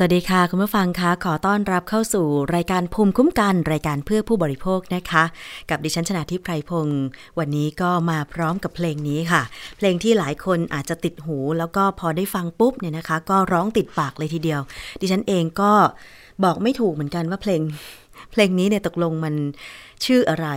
[0.00, 5.24] สวัสดีค่ะ คุณผู้ฟังคะขอต้อนรับเข้าสู่รายการภูมิคุ้มกัน รายการเพื่อผู้บริโภคนะคะ
[5.70, 7.04] กับดิฉันชนะทิพไพรพงศ์
[7.38, 9.42] วันนี้ก็มาพร้อมกับเพลงนี้ค่ะ
[9.76, 14.60] เพลงที่หลายคนอาจจะติดหู แล้วก็พอได้ฟังปุ๊บเนี่ยนะคะ ก็ร้องติดปากเลยทีเดียว
[15.00, 15.72] ดิฉันเองก็
[16.44, 17.60] บอกไม่ถูกเหมือนกันว่าเพลง
[18.32, 19.34] เพลงนี้เนี่ยตกลงมัน
[20.04, 20.48] ชื่ออะไร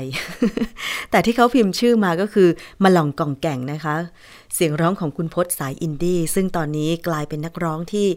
[1.12, 2.50] แต่ที่เขาพิมพ์ชื่อมาก็คือ
[2.84, 3.96] มาลองกองแก่งนะคะ
[4.56, 8.08] เสียงร้องของคุณพศสายอินดี้ซึ่งตอนนี้กลายเป็นนักร้องที่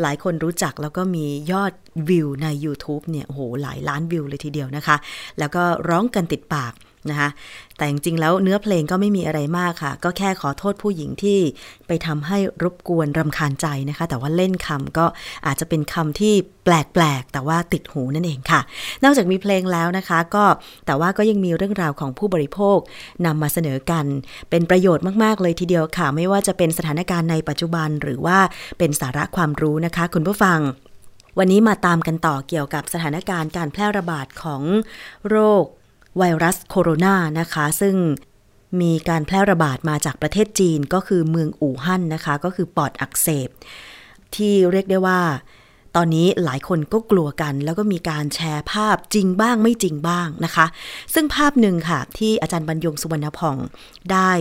[0.00, 1.72] หลายคนรู้จักแล้วก็มียอด
[2.08, 4.96] วิวใน YouTube เนี่ยโอ้โหหลายล้านวิวเลยทีเดียวนะคะ
[5.38, 6.72] แล้วก็ร้องกันติดปาก
[7.10, 7.28] นะคะ
[7.76, 11.38] แต่จริงๆแล้วเนื้อเพลงก็ไม่มีอะไรมากค่ะ ก็แค่ขอโทษผู้หญิงที่
[11.86, 15.06] ไปทำให้รบกวนรำคาญใจนะคะ แต่ว่าเล่นคำก็
[15.46, 16.34] อาจจะเป็นคำที่
[16.64, 18.60] แปลกๆ แต่ว่าติดหูนั่นเองค่ะ
[19.04, 20.44] นอกจากมีเพลงแล้วนะคะก็
[20.86, 22.78] แต่ว่าก็ยังมีเรื่องราวของผู้บริโภค
[23.26, 24.04] นำมาเสนอกัน
[24.50, 28.38] เป็นประโยชน์มากๆ เลยทีเดียวค่ะ ไม่ว่าจะเป็นสถานการณ์ในปัจจุบันหรือว่า
[28.78, 30.60] เป็นสาระความรู้นะคะ คุณผู้ฟัง
[31.38, 34.62] วันนี้มาตามกันต่อเกี่ยวกับสถานการณ์การแพร่ระบาดของ
[35.28, 35.64] โรค
[36.18, 37.96] ไวรัสโคโรนานะคะ ซึ่ง
[38.80, 43.48] มีการแพร่ระบาดมาจากประเทศจีนก็คือเมืองอู่ฮั่นนะคะ ก็คือปอดอักเสบ
[44.34, 45.20] ที่เรียกได้ว่า
[45.96, 50.66] ตอนนี้หลายคนก็กลัวกัน แล้วก็มีการแชร์ภาพจริงบ้างไม่จริงบ้างนะคะ
[51.14, 53.56] ซึ่งภาพหนึ่งค่ะ ที่อาจารย์บรรยงสุวรรณพอง
[54.12, 54.32] ได้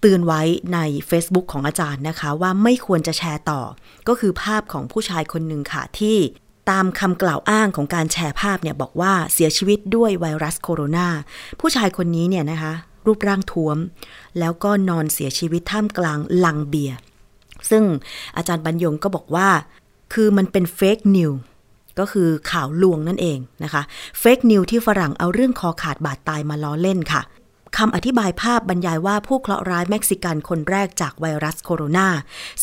[0.00, 0.42] เตือนไว้
[0.74, 0.78] ใน
[1.10, 3.62] Facebook ของอาจารย์นะคะ ว่าไม่ควรจะแชร์ต่อ
[4.08, 6.16] ก็คือภาพของผู้ชายคนหนึ่งค่ะที่
[6.70, 11.08] ตามคำกล่าวอ้างของการแชร์ภาพเนี่ยบอกว่าเสียชีวิตด้วยไวรัสโคโรนา
[11.60, 12.72] ผู้ชายคนนี้เนี่ยนะคะ
[13.06, 13.76] รูปร่างท้วม
[14.38, 16.96] แล้วก็นอนเสียชีวิตท่ามกลางลังเบียร์
[17.70, 17.84] ซึ่ง
[18.36, 19.48] อาจารย์บรรยงก็บอกว่า
[20.12, 21.32] คือมันเป็นเฟกนิว
[21.98, 23.82] ก็คือข่าวลวงนั่นเองนะคะ
[24.20, 27.22] เฟกนิวที่ฝรั่งเอาเรื่องคอขาดบาดตายมาล้อเล่นค่ะ
[27.76, 32.08] คำอธิบายภาพบรรยายว่าผู้เคราะห์ร้ายเม็กซิกันคนแรกจากไวรัสโคโรนา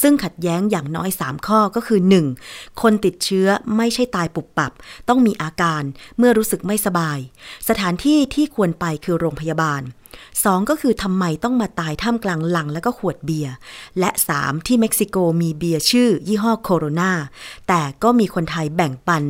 [0.01, 1.99] ซึ่งขัดแย้งอย่างน้อย 3 ข้อก็คือ
[2.39, 2.81] 1.
[2.81, 3.47] คนติดเชื้อ
[3.77, 4.71] ไม่ใช่ตายปุบปับ
[5.09, 5.83] ต้องมีอาการ
[6.17, 7.17] เมื่อรู้สึกไม่สบาย
[7.69, 9.83] สถานที่ที่ควรไปคือโรงพยาบาล
[10.29, 10.69] 2.
[10.69, 13.53] ก็คือทำไมต้องมาตายท่ามกลางหลังและก็ขวดเบียร์
[13.99, 14.09] และ
[14.39, 14.67] 3.
[14.67, 17.11] ที่เม็กซิโกมีเบียร์ชื่อ ยี่ห้อโคโรนา
[17.67, 19.23] แต่ก็มีคนไทยแบ่งปัน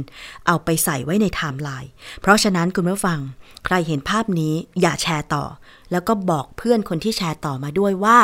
[0.48, 1.90] เอาไปใส่ไว้ในไทม์ไลน์
[2.22, 3.20] เพราะฉะนั้นคุณผู้ฟัง
[3.66, 5.46] ใครเห็นภาพนี้อย่าแชร์ต่อ
[5.94, 8.18] แล้วก็บอกเพื่อนคนที่แชร์ต่อมาด้วยว่า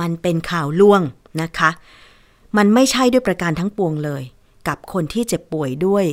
[0.00, 1.00] มันเป็นข่าวลวง
[1.42, 1.70] นะคะ
[2.56, 4.22] มันไม่ใช่ด้วยประการทั้งปวงเลย
[4.68, 6.04] กับคนที่เจ็บป่วยด้วย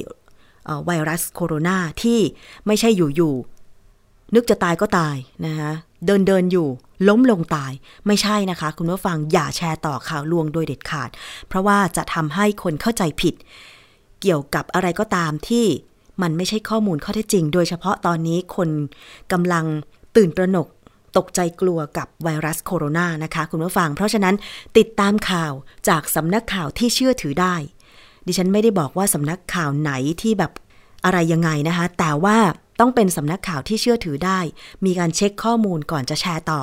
[0.85, 2.19] ไวรัสโคโรนาที่
[2.65, 5.15] ไม่ใช่อยู่ๆนึกจะตายก็ตาย
[5.45, 5.71] นะคะ
[6.05, 6.67] เดินเดินอยู่
[7.07, 7.71] ล้มลงตาย
[8.07, 11.09] ไม่ใช่นะคะ คุณผู้ฟังอย่าแชร์ต่อข่าวลวงโดยเด็ดขาด
[11.47, 13.35] เพราะว่าจะทำให้คนเข้าใจผิด
[14.21, 15.65] เกี่ยวกับอะไรก็ตามที่
[16.21, 18.69] มันไม่ใช่ข้อมูลข้อเท็จจริง โดยเฉพาะตอนนี้คน
[19.31, 19.65] กำลัง
[20.15, 20.67] ตื่นตระหนก
[21.17, 24.35] ตกใจกลัวกับไวรัสโคโรนานะคะ คุณผู้ฟัง เพราะฉะนั้น
[24.77, 25.53] ติดตามข่าว
[25.89, 27.55] จากสำนักข่าวที่เชื่อถือได้
[28.27, 30.51] ดิฉันไม่ได้บอกว่าสำนักข่าวไหนที่แบบ
[31.05, 32.37] อะไรยังไงนะคะ แต่ว่า
[32.79, 34.39] ต้องเป็นสำนักข่าวที่เชื่อถือได้
[34.85, 36.61] มีการเช็คข้อมูลก่อนจะแชร์ต่อ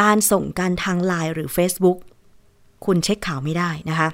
[0.00, 1.98] การส่งการทางไลน์หรือ Facebook
[2.84, 4.08] คุณเช็คข่าวไม่ได้นะคะ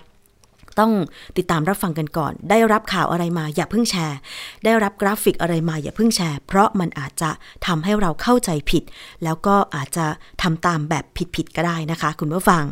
[0.80, 0.92] ต้อง
[1.36, 4.18] ติดตามรับฟังกันก่อน ได้รับข่าวอะไรมาอย่าเพิ่งแชร์
[4.64, 7.30] ได้รับกราฟิกอะไรมาอย่าเพิ่งแชร์ เพราะมันอาจจะ
[7.66, 8.84] ทำให้เราเข้าใจผิด
[9.24, 10.06] แล้วก็อาจจะ
[10.42, 11.04] ทำตามแบบ
[11.36, 12.64] ผิดๆก็ได้นะคะ คุณผู้ฟัง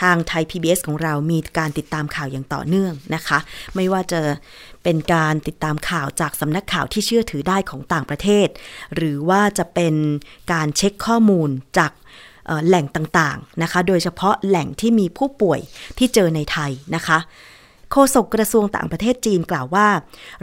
[0.00, 3.38] ทางไทย PBS ของเรามีการติดตามข่าวอย่างต่อเนื่องนะคะ
[3.74, 4.20] ไม่ว่าจะ
[4.82, 8.48] เป็นการติดตามข่าวจากสำนักข่าวที่เชื่อถือได้ของต่างประเทศ
[8.96, 9.94] หรือว่าจะเป็น
[10.52, 11.92] การเช็คข้อมูลจาก
[12.66, 15.60] แหล่งต่างๆนะคะ โดยเฉพาะแหล่งที่มีผู้ป่วย
[15.98, 17.18] ที่เจอในไทยนะคะ
[17.90, 19.88] โฆษกกระทรวงต่างประเทศจีนกล่าวว่า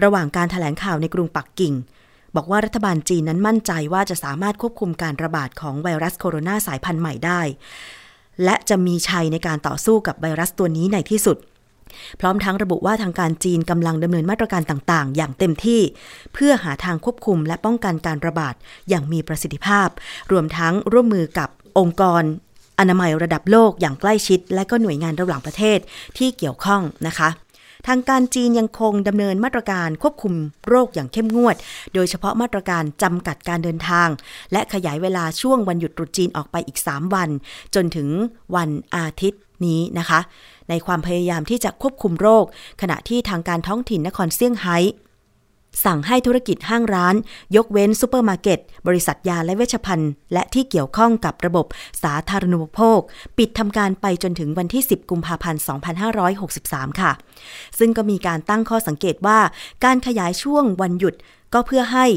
[0.04, 1.74] ระหว่างการถแถลงข่าวในกรุงปักกิ่ง
[2.36, 7.42] บอกว่ารัฐบาลจีนนั้นมั่นใจว่าจะสามารถควบคุมการระบาดของไวรัสโคโรนาสายพันธุ์ใหม่ได้
[8.44, 11.38] และจะมีชัยในการต่อสู้กับไวรัสตัวนี้ในที่สุด
[12.20, 15.82] พร้อมทั้งระบุว่าทางการจีนกำลังดำเนินมาตรการต่างๆ อย่างเต็มที่
[16.34, 18.56] เพื่อหาทางควบคุมและป้องกันการระบาด
[18.90, 19.88] อย่างมีประสิทธิภาพ
[20.32, 22.24] รวมทั้งร่วมมือกับ องค์กร
[22.80, 25.80] อนามัยระดับโลกอย่างใกล้ชิด และก็หน่วยงานระหว่างประเทศ
[26.18, 27.30] ที่เกี่ยวข้องนะคะ
[27.88, 30.34] ทางการจีนยังคงดำเนินมาตรการควบคุม
[30.68, 31.56] โรคอย่างเข้มงวด
[31.94, 34.10] โดยเฉพาะมาตรการจำกัดการเดินทาง
[34.52, 37.30] และขยายเวลาช่วงวันหยุดตรุษจีนออกไปอีก 3 วัน
[37.76, 38.10] จนถึง
[38.56, 40.20] วันอาทิตย์นี้นะคะ
[40.70, 42.46] ในความพยายามที่จะควบคุมโรค
[42.82, 44.78] ขณะที่ทางการท้องถิ่นนครเซี่ยงไฮ้
[45.86, 47.16] สั่งให้ธุรกิจห้างร้าน
[47.56, 51.66] ยกเว้นซูเปอร์มาร์เก็ต บริษัทยาและเวชภัณฑ์ และที่เกี่ยวข้องกับระบบ
[52.04, 53.00] สาธารณูปโภค
[53.38, 55.62] ปิดทำการไปจนถึงวันที่ 10 กุมภาพันธ์
[56.32, 57.12] 2563 ค่ะ
[57.80, 59.40] ซึ่งก็มีการตั้งข้อสังเกตว่า
[59.86, 61.14] การขยายช่วงวันหยุด
[61.54, 62.08] ก็เพื่อให้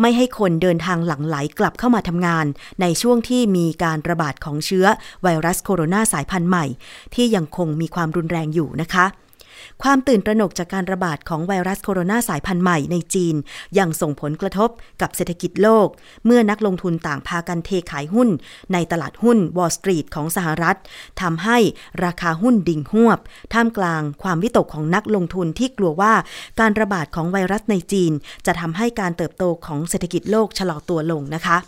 [0.00, 2.46] ไม่ให้คนเดินทางหลั่งไหลกลับเข้ามาทำงาน
[2.80, 4.86] ในช่วงที่มีการระบาดของเชื้อ
[5.22, 6.66] ไวรัสโคโรนาสายพันธุ์ใหม่
[7.14, 9.06] ที่ยังคงมีความรุนแรงอยู่นะคะ
[9.82, 13.34] ความตื่นตระหนกจากการระบาดของไวรัสโคโรนาสายพันธุ์ใหม่ในจีน
[13.78, 15.88] ยังส่งผลกระทบกับเศรษฐกิจโลก
[16.24, 18.28] เมื่อนักลงทุนต่างพากันเทขายหุ้น
[18.72, 20.76] ในตลาดหุ้นวอลล์สตรีทของสหรัฐ
[21.22, 21.58] ทำให้
[22.04, 23.18] ราคาหุ้นดิ่งหวบ
[23.54, 26.14] ท่ามกลางความวิตกของนักลงทุนที่กลัวว่า
[26.60, 28.12] การระบาดของไวรัสในจีน
[28.46, 31.58] จะทำให้การเติบโตของเศรษฐกิจโลกชะลอตัวลงนะคะ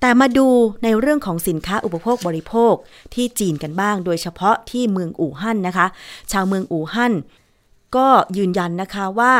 [0.00, 0.46] แต่มาดู
[0.84, 2.74] ในเรื่องของสินค้าอุปโภคบริโภค
[3.14, 5.86] ที่จีนกันบ้าง โดยเฉพาะที่เมืองอู่ฮั่นนะคะ
[6.32, 7.12] ชาวเมืองอู่ฮั่น
[7.96, 9.34] ก็ยืนยันนะคะว่า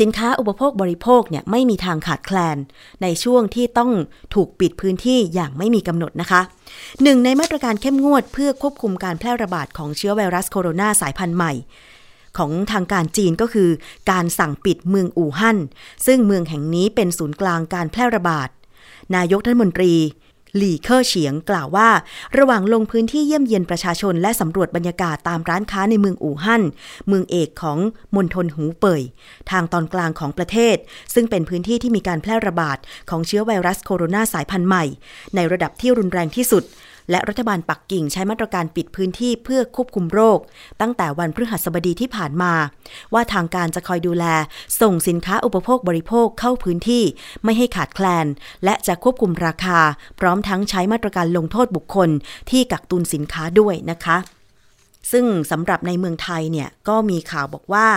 [0.00, 2.56] สินค้าอุปโภคบริโภคเนี่ยไม่มีทางขาดแคลน
[3.02, 3.90] ในช่วงที่ต้อง
[4.34, 6.40] ถูกปิดพื้นที่อย่างไม่มีกำหนดนะคะ
[7.02, 11.52] หนึ่งในมาตรการเข้มงวดเพื่อควบคุมการแพร่ระบาดของเชื้อไวรัสโคโรนาสายพันธุ์ใหม่
[12.38, 13.70] ของทางการจีนก็คือ
[14.10, 15.58] การสั่งปิดเมืองอู่ฮั่น
[16.06, 18.48] ซึ่งเมืองแห่งนี้เป็นศูนย์กลางการแพร่ระบาด
[19.16, 19.94] นายกรัฐมนตรี
[20.56, 21.88] หลี่เคอร์เฉียงกล่าวว่า
[22.38, 26.62] ระหว่างลงพื้นที่เยี่ยมเยียนประชาชนและสำรวจบรรยากาศตามร้านค้าในเมืองอู่ฮั่น
[27.08, 27.78] เมืองเอกของ
[28.16, 29.02] มณฑลหูเป่ย
[29.50, 30.76] ทางตอนกลางของประเทศ
[31.14, 32.78] ซึ่งเป็นพื้นที่ที่มีการแพร่ระบาด
[33.10, 34.84] ของเชื้อไวรัสโคโรนาสายพันธุ์ใหม่
[35.34, 36.62] ในระดับที่รุนแรงที่สุด
[37.10, 40.38] และรัฐบาลปักกิ่งใช้มาตรการปิดพื้นที่เพื่อควบคุมโรค
[40.80, 42.52] ตั้งแต่วันพฤหัสบดีที่ผ่านมา
[43.14, 44.24] ว่าทางการจะคอยดูแล
[44.80, 47.02] ส่งสินค้าอุปโภคบริโภคเข้าพื้นที่
[47.44, 48.26] ไม่ให้ขาดแคลน
[48.64, 49.78] และจะควบคุมราคา
[50.20, 52.08] พร้อมทั้งใช้มาตรการลงโทษบุคคล
[52.50, 54.16] ที่กักตุนสินค้าด้วยนะคะ
[55.12, 57.88] ซึ่งสำหรับในเมืองไทยเนี่ยก็มีข่าวบอกว่า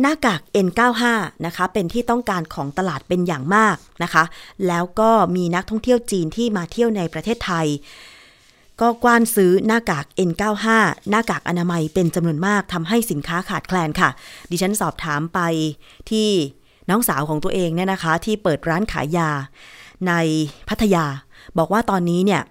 [0.00, 1.02] หน้ากาก N95
[1.46, 4.24] นะคะ เป็นที่ต้องการของตลาดเป็นอย่างมากนะคะ
[4.68, 7.66] แล้วก็มีนักท่องเที่ยวจีนที่มาเที่ยวในประเทศไทย
[8.80, 10.66] ก็กว้านซื้อหน้ากาก N95
[11.10, 14.10] หน้ากากอนามัยเป็นจำนวนมากทำให้สินค้าขาดแคลนค่ะ
[14.50, 15.40] ดิฉันสอบถามไป
[16.10, 16.28] ที่
[16.90, 19.30] น้องสาวของตัวเองเนี่ยนะคะ ที่เปิดร้านขายยา
[20.08, 20.12] ใน
[20.68, 21.04] พัทยา
[21.58, 22.42] บอกว่าตอนนี้เนี่ย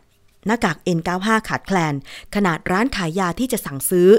[0.47, 1.93] หน้ากาก N95 ขาดแคลน
[2.35, 4.09] ขนาดร้านขายยาที่จะสั่งซื้อ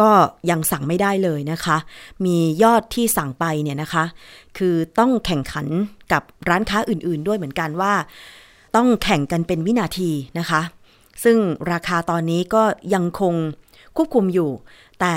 [0.00, 0.10] ก็
[0.50, 1.76] ยังสั่งไม่ได้เลยนะคะ
[2.24, 4.04] มียอดที่สั่งไปเนี่ยนะคะ
[4.58, 5.66] คือต้องแข่งขัน
[6.12, 7.92] กับร้านค้าอื่นๆ ด้วยเหมือนกันว่า
[8.76, 10.60] ต้องแข่งกันเป็นวินาทีนะคะ
[11.24, 11.38] ซึ่ง
[11.72, 12.62] ราคาตอนนี้ก็
[12.94, 13.34] ยังคง
[13.96, 14.50] ควบคุมอยู่
[15.00, 15.14] แต่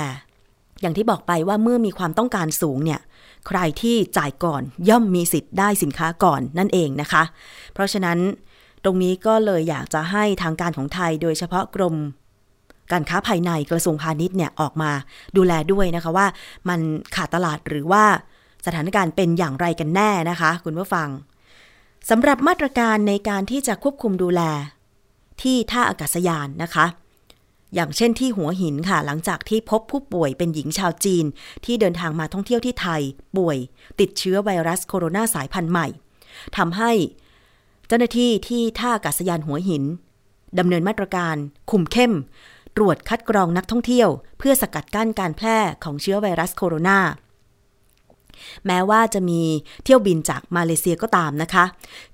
[0.80, 3.00] อย่างที่บอกไปว่าเมื่อมีความต้องการสูงเนี่ย
[3.48, 7.22] ใครที่จ่ายก่อนย่อมมีสิทธิ์ได้สินค้าก่อนนั่นเองนะคะ
[7.72, 8.18] เพราะฉะนั้น
[8.84, 11.96] ตรงนี้ก็เลยอยากจะให้ทางการของไทยโดยเฉพาะกรม
[12.92, 14.90] การค้าภายในกระทรวงพาณิชย์เนี่ยออกมา
[15.36, 16.26] ดูแลด้วยนะคะว่า
[16.68, 16.80] มัน
[17.14, 18.04] ขาดตลาดหรือว่า
[18.66, 21.08] สถานการณ์เป็นอย่างไรกันแน่นะคะ คุณผู้ฟัง
[22.10, 24.42] สำหรับมาตรการในการที่จะควบคุมดูแล
[25.42, 26.86] ที่ท่าอากาศยานนะคะ
[27.74, 31.24] อย่างเช่นที่หัวหินค่ะ หลังจากที่พบผู้ป่วยเป็นหญิงชาวจีน
[31.64, 33.02] ที่เดินทางมาท่องเที่ยวที่ไทย
[33.36, 33.58] ป่วย
[34.00, 35.86] ติดเชื้อไวรัสโคโรนาสายพันธุ์ใหม่
[36.56, 36.92] ทำให้
[37.86, 39.84] เจ้าหน้าที่ที่ท่าอากาศยานหัวหิน
[40.58, 41.36] ดำเนินมาตรการ
[41.70, 42.12] คุมเข้ม
[42.76, 44.08] ตรวจคัดกรองนักท่องเที่ยว
[44.38, 46.98] เพื่อสกัดกั้นการแพร่ของเชื้อไวรัสโคโรนา
[48.66, 49.40] แม้ว่าจะมี
[49.84, 51.64] เที่ยวบินจากมาเลเซียก็ตามนะคะ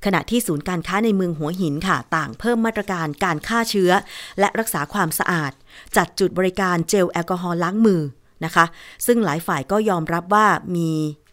[0.05, 3.91] ขณะที่ศูนย์การค้าในเมืองหัวหินค่ะ ต่างเพิ่มมาตรการการฆ่าเชื้อ
[4.39, 5.53] และรักษาความสะอาด
[5.97, 8.03] จัดจุดบริการเจลแอลกอฮอล์ล้างมือ
[8.45, 8.65] นะคะ
[9.07, 10.47] ซึ่งหลายฝ่ายก็ยอมรับว่า
[10.77, 10.91] มี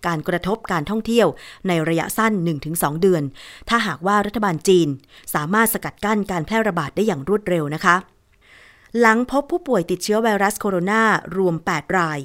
[0.08, 1.27] การกระทบการท่องเที่ยว
[1.68, 2.34] ในระยะสั้น
[2.68, 3.24] 1-2 เดือน
[3.70, 4.88] ถ้าหากว่ารัฐบาลจีน
[5.34, 7.96] สามารถสกัดกั้นการแพร่ระบาดได้อย่างรวดเร็วนะคะ
[9.00, 11.01] หลังพบผู้ป่วยติดเชื้อไวรัสโคโรนา
[11.38, 12.20] รวม 8 ราย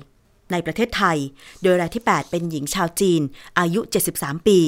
[0.53, 1.19] ในประเทศไทย
[1.63, 3.21] โดยรายที่ 8 เป็นหญิงชาวจีน
[3.59, 3.81] อายุ
[4.15, 4.59] 73 ปี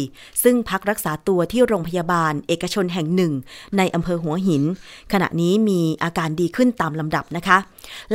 [0.43, 3.33] ซึ่งพักรักษาตัวที่โรงพยาบาล เอกชนแห่งหนึ่ง
[3.77, 4.63] ในอำเภอหัวหิน
[5.13, 7.59] ขณะนี้มีอาการดีขึ้นตามลำดับนะคะ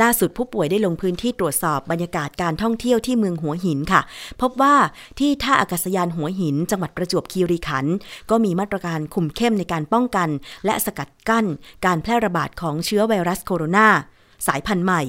[0.02, 4.00] ล่าสุดผู้ป่วยได้ลงพื้นที่ตรวจสอบบรรยากาศการท่องเที่ยวที่เมืองหัวหินค่ะ
[4.40, 4.74] พบว่า
[5.18, 7.94] ที่ท่าอากาศยานหัวหิน จังหวัดประจวบคีรีขันธ์
[8.30, 10.28] ก็มีมาตรการคุมเข้มในการป้องกัน
[10.64, 11.46] และสกัดกั้น
[11.86, 13.88] การแพร่ระบาดของเชื้อไวรัสโคโรนา
[14.46, 15.02] สายพันธุ์ใหม่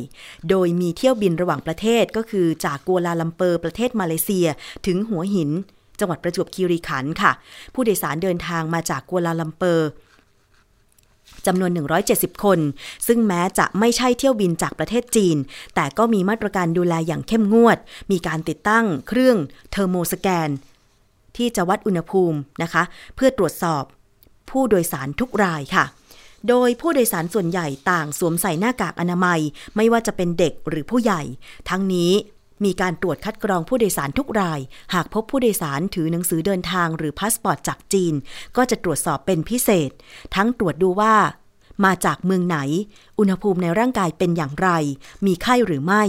[0.50, 4.48] โดยมีเที่ยวบินระหว่างประเทศก็คือจากกัวลาลัมเปอร์ประเทศมาเลเซีย
[4.86, 5.50] ถึงหัวหิน
[6.00, 7.31] จังหวัดประจวบคีรีขันธ์ค่ะ
[7.74, 9.89] ผู้โดยสารเดินทางมาจากกัวลาลัมเปอร์
[11.48, 11.71] จำนวน
[12.07, 12.59] 170 คน
[13.07, 15.38] ซึ่งแม้จะไม่ใช่เที่ยวบินจากประเทศจีน
[15.75, 17.77] แต่ก็มีมาตรการดูแลอย่างเข้มงวด
[18.12, 19.38] มีการติดตั้งเครื่อง
[19.72, 20.50] thermoscan
[21.38, 22.83] ที่จะวัดอุณหภูมินะคะ
[23.15, 23.83] เพื่อตรวจสอบ
[24.50, 25.86] ผู้โดยสารทุกรายค่ะ
[26.48, 29.39] โดยผู้โดยสารส่วนใหญ่ต่างสวมใส่หน้ากากอนามัย
[29.75, 31.22] ไม่ว่าจะเป็นเด็กหรือผู้ใหญ่
[31.69, 32.12] ทั้งนี้
[32.65, 34.60] มีการตรวจคัดกรองผู้โดยสารทุกราย
[34.93, 38.13] หากพบผู้โดยสารถือหนังสือเดินทางหรือพาสปอร์ตจากจีน
[38.58, 39.91] ก็จะตรวจสอบเป็นพิเศษ
[40.36, 41.15] ทั้งตรวจดูว่า
[41.86, 42.58] มาจากเมืองไหน
[43.19, 44.69] อุณหภูมิในร่างกายเป็นอย่างไร
[45.25, 46.03] มีไข้หรือไม่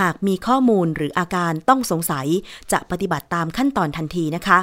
[0.00, 2.26] หากมีข้อมูลหรืออาการต้องสงสัย
[2.72, 4.58] จะปฏิบัติตามขั้นตอนทันทีนะคะ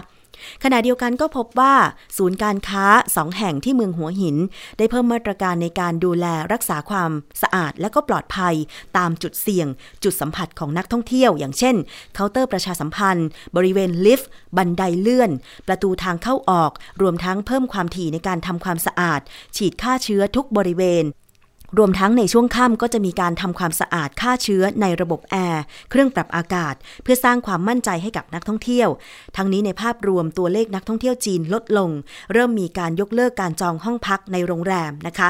[0.63, 1.73] ขณะเดียวกันก็พบว่า
[2.17, 4.37] ศูนย์การค้าสองแห่งที่เมืองหัวหิน
[4.77, 8.55] ได้เพิ่มมาตรการในการดูแลรักษาความสะอาดและก็ปลอดภัย
[8.97, 9.67] ตามจุดเสี่ยง
[10.03, 11.75] จุดสัมผัสของนักท่องเที่ยว อย่างเช่น
[12.13, 15.31] เคาน์เตอร์ประชาสัมพันธ์ บริเวณลิฟต์บันไดเลื่อน
[15.67, 16.71] ประตูทางเข้าออก
[17.01, 19.21] รวมทั้งเพิ่มความถี่ในการทำความสะอาด
[19.57, 21.03] ฉีดฆ่าเชื้อทุกบริเวณ
[21.77, 28.89] รวมทั้งในช่วงค่ำก็จะมีการทำความสะอาดฆ่าเชื้อในระบบแอร์เครื่องปรับอากาศ เพื่อสร้างความมั่นใจให้กับนักท่องเที่ยว
[29.37, 31.89] ทั้งนี้ในภาพรวมตัวเลขนักท่องเที่ยวจีนลดลง
[32.33, 35.29] เริ่มมีการยกเลิกการจองห้องพักในโรงแรมนะคะ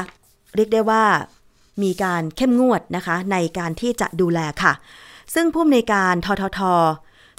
[0.56, 1.04] เรียกได้ว่า
[1.82, 4.72] มีการเข้มงวดนะคะในการที่จะดูแลค่ะ
[5.34, 6.60] ซึ่งผู้อำนวยการททท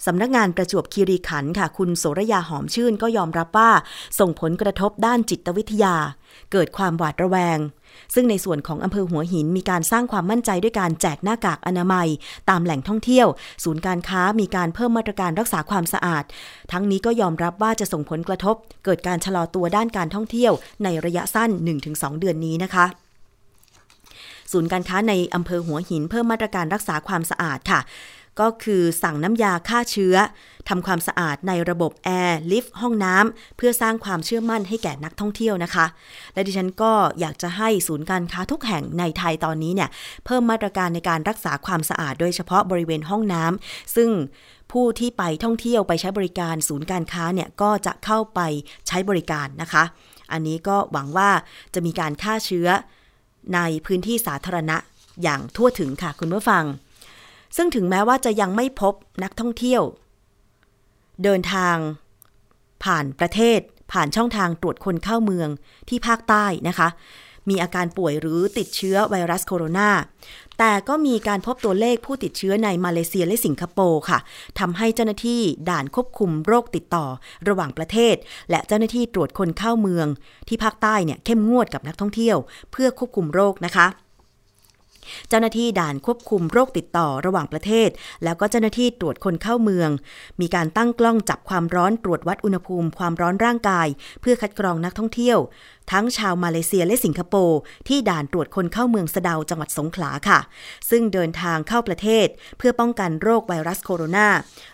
[0.05, 3.71] สำนักงานประจวบคีรีขันธ์ค่ะ คุณโสรยาหอมชื่นก็ยอมรับว่า
[4.19, 5.95] ส่งผลกระทบด้านจิตวิทยา
[6.51, 7.57] เกิดความหวาดระแวง
[8.13, 12.07] ซึ่งในส่วนของอำเภอหัวหินมีการสร้างความมั่นใจด้วยการแจกหน้ากากอนามัย
[12.49, 13.27] ตามแหล่งท่องเที่ยว
[13.63, 16.23] ศูนย์การค้ามีการเพิ่มมาตรการรักษาความสะอาด
[16.71, 21.49] ทั้งนี้ก็ยอมรับว่าจะส่งผลกระทบ เกิดการชะลอตัวด้านการท่องเที่ยว ในระยะสั้น
[21.85, 22.85] 1-2 เดือนนี้นะคะ
[24.51, 27.79] ศูนย์การค้าในอำเภอหัวหินเพิ่มมาตรการรักษาความสะอาดค่ะ
[28.39, 30.15] ก็คือสั่งน้ำยาฆ่าเชื้อ
[30.69, 35.85] ทำความสะอาดในระบบแอร์ลิฟต์ห้องน้ำเพื่อสร้างความเชื่อมั่นให้แก่นักท่องเที่ยวนะคะ
[36.33, 39.89] และดิฉันก็อยากจะให้ศูนย์การค้าทุกแห่งในไทยตอนนี้เนี่ย
[40.25, 44.09] เพิ่มมาตรการในการรักษาความสะอาดโดยเฉพาะบริเวณห้องน้ำซึ่ง
[44.71, 48.39] ผู้ที่ไปท่องเที่ยวไปใช้บริการศูนย์การค้าเนี่ยก็จะเข้าไป
[48.87, 49.83] ใช้บริการนะคะ
[50.31, 51.29] อันนี้ก็หวังว่า
[51.73, 52.67] จะมีการฆ่าเชื้อ
[53.55, 54.77] ในพื้นที่สาธารณะ
[55.23, 56.63] อย่างทั่วถึงค่ะคุณผู้ฟัง
[57.55, 58.93] ซึ่งถึงแม้ว่าจะยังไม่พบ
[59.23, 59.83] นักท่องเที่ยว
[61.23, 61.77] เดินทาง
[62.83, 63.59] ผ่านประเทศ
[63.91, 65.49] ผ่านช่องทางตรวจคนเข้าเมือง
[65.89, 66.89] ที่ภาคใต้นะคะ
[67.49, 69.89] มีอาการป่วยหรือติดเชื้อไวรัสโคโรนา
[70.59, 74.19] แต่ก็มีการพบตัวเลขผู้ติดเชื้อในมาเลเซียและสิงคโปร์ค่ะ
[74.59, 77.05] ทำให้เจ้าหน้าที่ด่านควบคุมโรคติดต่อ
[77.47, 78.15] ระหว่างประเทศ
[78.49, 80.07] และเจ้าหน้าที่ตรวจคนเข้าเมือง
[80.47, 82.37] ที่ภาคใต้เนี่ยเข้มงวดกับนักท่องเที่ยว
[82.71, 83.87] เพื่อควบคุมโรคนะคะ
[85.29, 87.89] เจ้าหน้าที่ด่านควบคุมโรคติดต่อระหว่างประเทศ
[88.23, 89.89] แล้วก็เจ้าหน้าที่ตรวจคนเข้าเมือง
[90.41, 93.87] มีการตั้งกล้องจับความร้อนตรวจวัดอุณหภูมิความร้อนร่างกาย
[94.21, 95.39] เพื่อคัดกรองนักท่องเที่ยว
[95.91, 100.39] ทั้งชาวมาเลเซียและสิงคโปร์ที่ด่านตรวจคนเข้าเมืองสะเดาจังหวัดสงขลาค่ะ
[100.89, 104.27] ซึ่งเดินทางเข้าประเทศ เพื่อป้องกันโรคไวรัสโคโรนา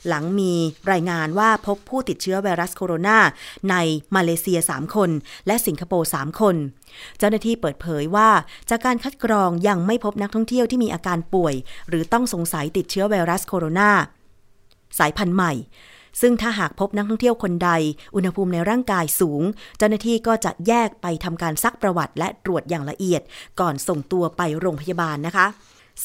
[0.07, 0.53] หลังมี
[0.91, 3.17] รายงานว่าพบผู้ติดเชื้อไวรัสโคโรนา
[3.69, 3.75] ใน
[4.15, 5.09] มาเลเซีย 3 คน
[5.47, 6.55] และสิงคโปร์ 3 คน
[7.17, 8.29] เจ้าหน้าที่เปิดเผยว่า
[8.69, 11.55] จากการคัดกรองยังไม่พบนักท่องเที่ยวที่มีอาการป่วย
[11.89, 13.89] หรือต้องสงสัยติดเชื้อไวรัสโคโรนา
[14.99, 15.53] สายพันธุ์ใหม่
[16.21, 17.71] ซึ่งถ้าหากพบนักท่องเที่ยวคนใด
[18.15, 19.41] อุณหภูมิในร่างกายสูง
[19.77, 23.21] เจ้าหน้าที่ก็จะแยกไปทำการซักประวัติและตรวจอย่างละเอียด
[23.59, 25.47] ก่อนส่งตัวไปโรงพยาบาลนะคะ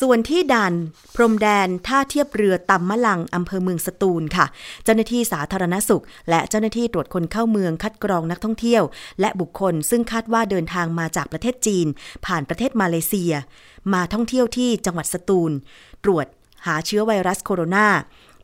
[0.00, 0.74] ส่วนที่ด่าน
[1.14, 4.46] พรมแดนท่าเทียบเรือตำมะลังอำเภอเมืองสตูลค่ะ
[4.84, 8.82] เจ้าหน้าที่สาธารณสุข และเจ้าหน้าที่ตรวจคนเข้าเมืองคัดกรองนักท่องเที่ยว
[9.20, 11.86] และบุคคลซึ่งคาดว่าเดินทางมาจากประเทศจีน
[12.26, 13.32] ผ่านประเทศมาเลเซีย
[13.92, 15.52] มาท่องเที่ยวที่จังหวัดสตูล
[16.04, 16.26] ตรวจ
[16.66, 17.86] หาเชื้อไวรัสโคโรนา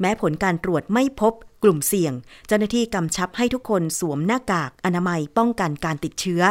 [0.01, 2.13] แม้ผลการตรวจไม่พบกลุ่มเสี่ยง
[2.47, 6.43] เจ้าหน้าที่กำชับให้ทุกคนสวมหน้ากากอนามัยป้องกันการติดเชื้อ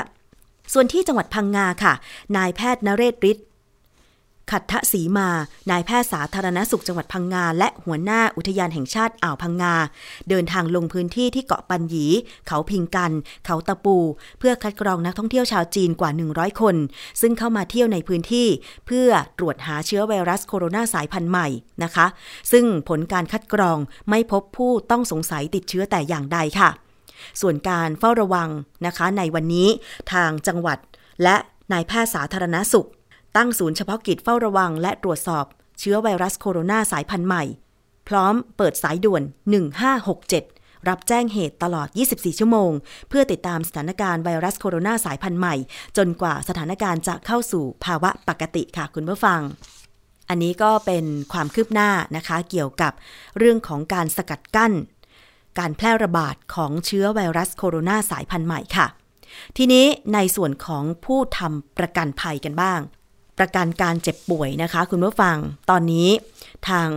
[0.73, 1.93] ส่วนที่จังหวัดพังงาค่ะ
[2.35, 3.45] นายแพทย์นเรศฤทธิ์
[4.51, 5.29] ขัตทศรีมา
[5.71, 9.73] นายแพทย์สาธารณสุขจังหวัดพังงา และหัวหน้าอุทยานแห่งชาติอ่าวพังงา
[10.29, 12.05] เดินทางลงพื้นที่ที่เกาะปันหยี
[12.47, 13.11] เขาพิงกัน
[13.45, 13.97] เขาตะปู
[14.39, 16.75] เพื่อคัดกรองนักท่องเที่ยวชาวจีนกว่า 100 คน
[17.21, 18.47] ซึ่งเข้ามาเที่ยวในพื้นที่
[18.87, 21.47] เพื่อตรวจหาเชื้อไวรัสโคโรนาสายพันธุ์ใหม่
[21.83, 22.05] นะคะ
[22.51, 23.77] ซึ่งผลการคัดกรอง
[24.09, 26.69] ไม่พบผู้ต้องสงสัยติดเชื้อแต่อย่างใดค่ะ
[27.41, 28.49] ส่วนการเฝ้าระวัง
[28.85, 29.67] นะคะ ในวันนี้
[30.13, 30.77] ทางจังหวัด
[31.23, 31.35] และ
[31.71, 32.87] นายแพทย์สาธารณสุข
[33.35, 35.45] ตั้งศูนย์เฉพาะกิจเฝ้าระวังและตรวจสอบ
[35.79, 37.43] เชื้อไวรัสโคโรนาสายพันธุ์ใหม่
[38.09, 39.23] พร้อมเปิดสายด่วน
[40.05, 42.71] 1567 รับแจ้งเหตุตลอด 24 ชั่วโมง
[43.09, 45.55] เพื่อติดตามสถานการณ์ไวรัสโคโรนาสายพันธุ์ใหม่
[45.97, 49.41] จนกว่าสถานการณ์จะเข้าสู่ภาวะปกติค่ะคุณผู้ฟัง
[50.29, 52.93] อันนี้ก็เป็นความคืบหน้านะคะ เกี่ยวกับ
[53.37, 54.73] เรื่องของการสกัดกั้น
[55.59, 58.87] การแพร่ระบาดของเชื้อไวรัสโคโรนาสายพันธุ์ใหม่ค่ะ
[59.57, 62.79] ทีนี้ในส่วนของผู้ทำประกันภัยกันบ้าง
[63.39, 65.37] ประกันการเจ็บป่วยนะคะ คุณผู้ฟัง
[65.69, 66.09] ตอนนี้
[66.69, 66.89] ทาง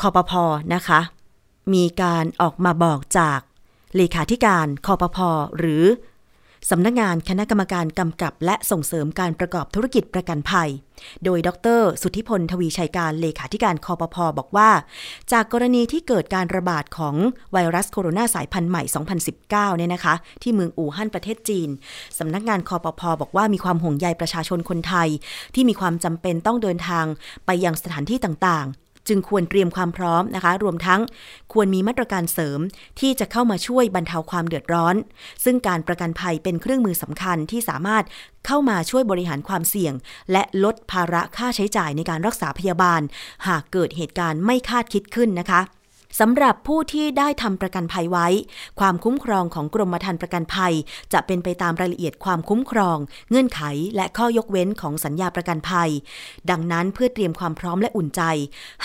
[0.00, 0.32] คอปพ
[0.74, 1.00] นะคะ
[1.74, 3.40] มีการออกมาบอกจาก
[3.96, 5.18] เลขาธิการคอปพ
[5.58, 5.84] หรือ
[6.70, 10.70] สำนักงงานคณะกรรมการกำกับ และส่งเสริมการประกอบธุรกิจประกันภัย
[11.24, 14.70] โดยดร สุทธิพลทวีชัยการเลขาธิการคอปพบอกว่า
[15.32, 17.14] จากกรณีที่เกิดการระบาดของ
[17.52, 18.82] ไวรัสโคโรนาสายพันธุ์ใหม่
[19.30, 21.68] 2019 เนี่ยนะคะ ที่เมืองอู่ฮั่นประเทศจีน
[22.18, 25.08] สำนักงานคอปพบอกว่ามีความห่วงใยประชาชนคนไทย
[25.54, 27.04] ที่มีความจำเป็นต้องเดินทาง
[27.46, 28.66] ไปยังสถานที่ต่าง
[29.10, 31.00] จึงควรเตรียมความพร้อมนะคะ รวมทั้ง
[31.52, 32.60] ควรมีมาตรการเสริม
[33.00, 34.94] ที่จะเข้ามาช่วยบรรเทาความเดือดร้อน
[35.44, 38.04] ซึ่งการประกันภัยเป็นเครื่องมือสำคัญที่สามารถ
[38.46, 39.94] เข้ามาช่วยบริหารความเสี่ยง
[40.32, 43.00] และลดภาระค่าใช้จ่ายในการรักษาพยาบาล
[43.46, 45.60] หากเกิดเหตุการณ์ไม่คาดคิดขึ้นนะคะ
[46.18, 48.28] สำหรับผู้ที่ได้ทำประกันภัยไว้
[48.80, 50.74] ความคุ้มครองของกรมธรรม์ประกันภัย
[51.12, 52.98] จะเป็นไปตามรายละเอียดความคุ้มครอง
[53.30, 53.60] เงื่อนไข
[53.96, 55.90] และข้อยกเว้นของสัญญาประกันภัย
[56.50, 58.22] ดังนั้นเพื่อเตรียมความพร้อมและอุ่นใจ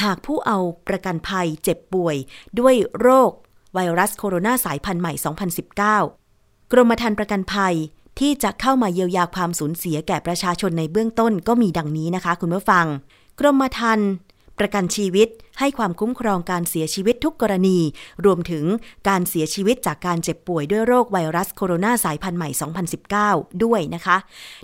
[0.03, 0.57] หากผู้เอา
[0.87, 2.15] ประกันภัยเจ็บป่วย
[2.59, 3.31] ด้วยโรค
[3.73, 5.13] ไวรัสโคโรนาสายพันธุ์ใหม่
[5.93, 7.75] 2019 กรมธรรม์ประกันภัย
[8.19, 12.85] ที่จะเข้ามาเยียวยาความสูญเสียแก่ประชาชนในเบื้องต้นก็มีดังนี้นะคะ คุณผู้ฟัง
[13.39, 14.09] กรมธรรม์
[14.59, 15.27] ประกันชีวิต
[15.59, 17.79] ให้ความคุ้มครองการเสียชีวิตทุกกรณี
[18.25, 18.65] รวมถึง
[19.09, 22.49] การเสียชีวิตจากการเจ็บป่วยด้วยโรคไวรัสโคโรนาสายพันธุ์ใหม่
[23.07, 24.17] 2019 ด้วยนะคะ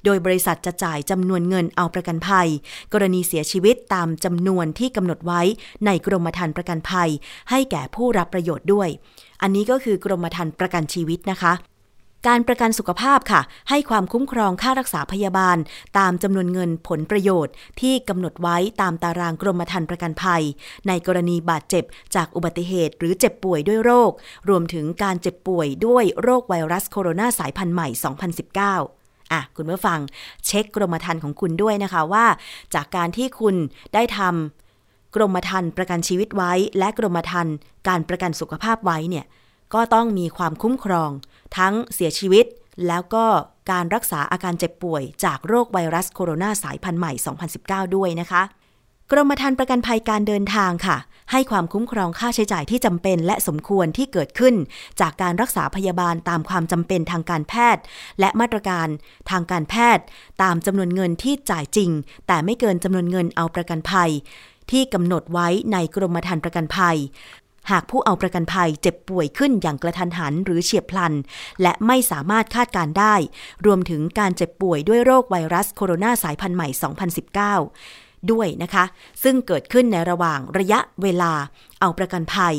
[0.05, 2.47] โดยบริษัทจะจ่ายจำนวนเงินเอาประกันภัย
[2.93, 5.41] กรณีเสียชีวิตตามจำนวนที่กำหนดไว้
[5.85, 7.09] ในกรมธรรม์ประกันภัย
[7.49, 8.89] ให้แก่ผู้รับประโยชน์ด้วย
[9.41, 11.53] อันนี้ก็คือกรมธรรม์ประกันชีวิตนะคะ
[12.27, 15.57] การประกันสุขภาพค่ะ ให้ความคุ้มครองค่ารักษาพยาบาล
[15.97, 20.43] ตามจำนวนเงินผลประโยชน์ ที่กำหนดไว้ตามตารางกรมธรรม์ประกันภัย
[20.87, 21.83] ในกรณีบาดเจ็บ
[22.15, 24.11] จากอุบัติเหตุ หรือเจ็บป่วยด้วยโรค
[24.49, 27.87] รวมถึงการเจ็บป่วยด้วยโรคไวรัสโคโรนาสายพันธุ์ใหม่
[28.59, 29.99] 2019อะคุณเมื่อฟัง
[30.45, 32.25] เช็คกรมธรรม์ของคุณด้วยนะคะว่า
[32.75, 33.55] จากการที่คุณ
[33.93, 37.53] ได้ทำกรมธรรม์ประกันชีวิตไว้ และกรมธรรม์
[37.87, 39.25] การประกันสุขภาพไว้เนี่ย
[39.73, 41.11] ก็ต้องมีความคุ้มครอง
[41.57, 42.45] ทั้งเสียชีวิต
[42.87, 43.25] แล้วก็
[43.71, 47.11] การรักษาอาการเจ็บป่วย จากโรคไวรัสโคโรนาสายพันธุ์ใหม่
[47.89, 48.41] 2019 ด้วยนะคะ
[49.11, 50.97] กรมธรรม์ประกันภัยการเดินทางค่ะ
[51.31, 54.55] ให้ความคุ้มครองค่าใช้จ่ายที่จำเป็น และสมควรที่เกิดขึ้น
[55.01, 57.83] จากการรักษาพยาบาลตามความจำเป็นทางการแพทย์
[58.19, 58.87] และมาตรการ
[59.29, 60.03] ทางการแพทย์
[60.43, 61.91] ตามจำนวนเงินที่จ่ายจริง
[62.27, 64.11] แต่ไม่เกินจำนวนเงินเอาประกันภัย
[64.71, 66.97] ที่กำหนดไว้ในกรมธรรม์ประกันภัย
[67.71, 71.13] หากผู้เอาประกันภัยเจ็บป่วยขึ้นอย่างกระทันหันหรือเฉียบพลัน
[71.61, 73.15] และไม่สามารถคาดการได้
[73.65, 76.67] รวมถึงการเจ็บป่วยด้วยโรคไวรัสโคโรนาสายพันธุ์ใหม่
[77.65, 78.85] 2019 ด้วยนะคะ
[79.23, 81.33] ซึ่งเกิดขึ้นในระหว่างระยะเวลา
[81.79, 82.55] เอาประกันภัย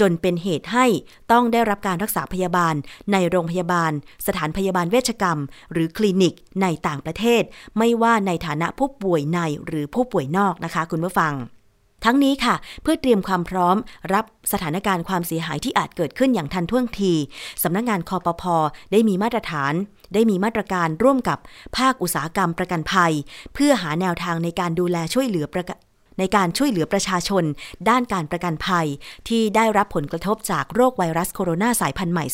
[0.00, 0.86] จนเป็นเหตุให้
[1.32, 2.74] ต้องได้รับการรักษาพยาบาล
[3.12, 3.92] ในโรงพยาบาล
[4.26, 5.38] สถานพยาบาลเวชกรรม
[5.72, 7.42] หรือคลินิกในต่างประเทศ
[7.78, 11.34] ไม่ว่าในฐานะผู้ป่วยในหรือผู้ป่วยนอกนะคะ คุณผู้ฟัง
[12.04, 13.76] ทั้งนี้ค่ะ เพื่อเตรียมความพร้อม
[14.14, 17.12] รับสถานการณ์ความเสียหายที่อาจเกิดขึ้นอย่างทันท่วงที
[17.62, 18.56] สำนักงงานคอปพอ
[18.92, 19.72] ได้มีมาตรฐาน
[20.14, 21.38] ได้มีมาตรการร่วมกับ
[21.76, 23.12] ภาคอุตสาหกรรมประกันภัย
[23.54, 25.64] เพื่อหาแนวทางในการดูแลช่วยเหลือประ
[26.18, 27.44] ในการช่วยเหลือประชาชน
[27.88, 28.86] ด้านการประกันภัย
[29.28, 32.24] ที่ได้รับผลกระทบจากโรคไวรัสโคโรนาสายพันธุ์ใหม่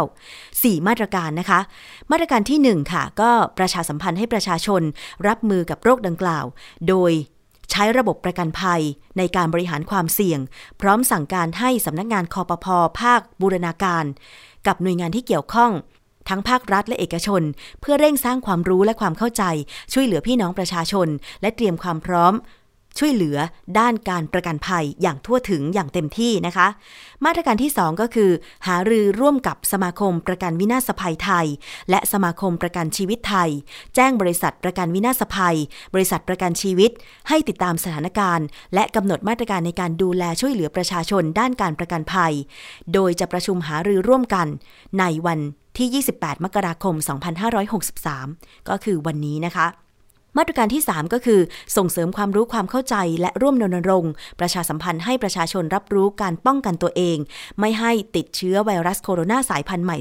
[0.00, 1.60] 2019 4 มาตรการนะคะ
[2.10, 4.82] มาตรการที่ 1 ค่ะ ก็ประชาสัมพันธ์ให้ประชาชน
[5.28, 6.44] รับมือกับโรคดังกล่าว
[6.88, 7.12] โดย
[7.72, 8.82] ใช้ระบบประกันภัย
[9.18, 10.40] ในการบริหารความเสี่ยง
[10.80, 14.04] พร้อมสั่งการให้สำนักงงานคอปพอภาคบูรณาการ
[14.66, 15.72] กับหน่วยงานที่เกี่ยวข้อง
[16.28, 17.42] ทั้งภาครัฐและเอกชน
[17.80, 19.44] เพื่อเร่งสร้างความรู้และความเข้าใจ
[19.92, 21.08] ช่วยเหลือพี่น้องประชาชน
[21.42, 22.34] และเตรียมความพร้อม
[22.98, 23.36] ช่วยเหลือ
[23.78, 26.68] ด้านการประกันภัยอย่างทั่วถึงอย่างเต็มที่นะคะ
[27.24, 28.30] มาตรการที่ 2 ก็คือ
[28.66, 31.46] หารือร่วมกับสมาคมประกันวินาศภัยไทย
[31.90, 33.50] และสมาคมประกันชีวิตไทย
[33.94, 35.56] แจ้งบริษัทประกันวินาศภัย
[35.94, 36.90] บริษัทประกันชีวิต
[37.28, 42.32] ให้ติดตามสถานการณ์ และกำหนดมาตรการในการดูแลช่วยเหลือประชาชนด้านการประกันภัย
[42.94, 44.46] โดยจะประชุมหารือร่วมกัน
[44.98, 45.40] ในวัน
[45.78, 46.94] ที่ 28 มกราคม
[48.00, 49.66] 2563 ก็คือวันนี้นะคะ
[50.38, 51.40] มาตรการที่ 3 ก็คือ
[51.76, 57.16] ส่งเสริมความรู้ความเข้าใจ และร่วมนนรงค์ ประชาสัมพันธ์ให้ประชาชนรับรู้การป้องกันตัวเอง
[57.60, 59.96] ไม่ให้ติดเชื้อไวรัสโคโรนาสายพันธุ์ใหม่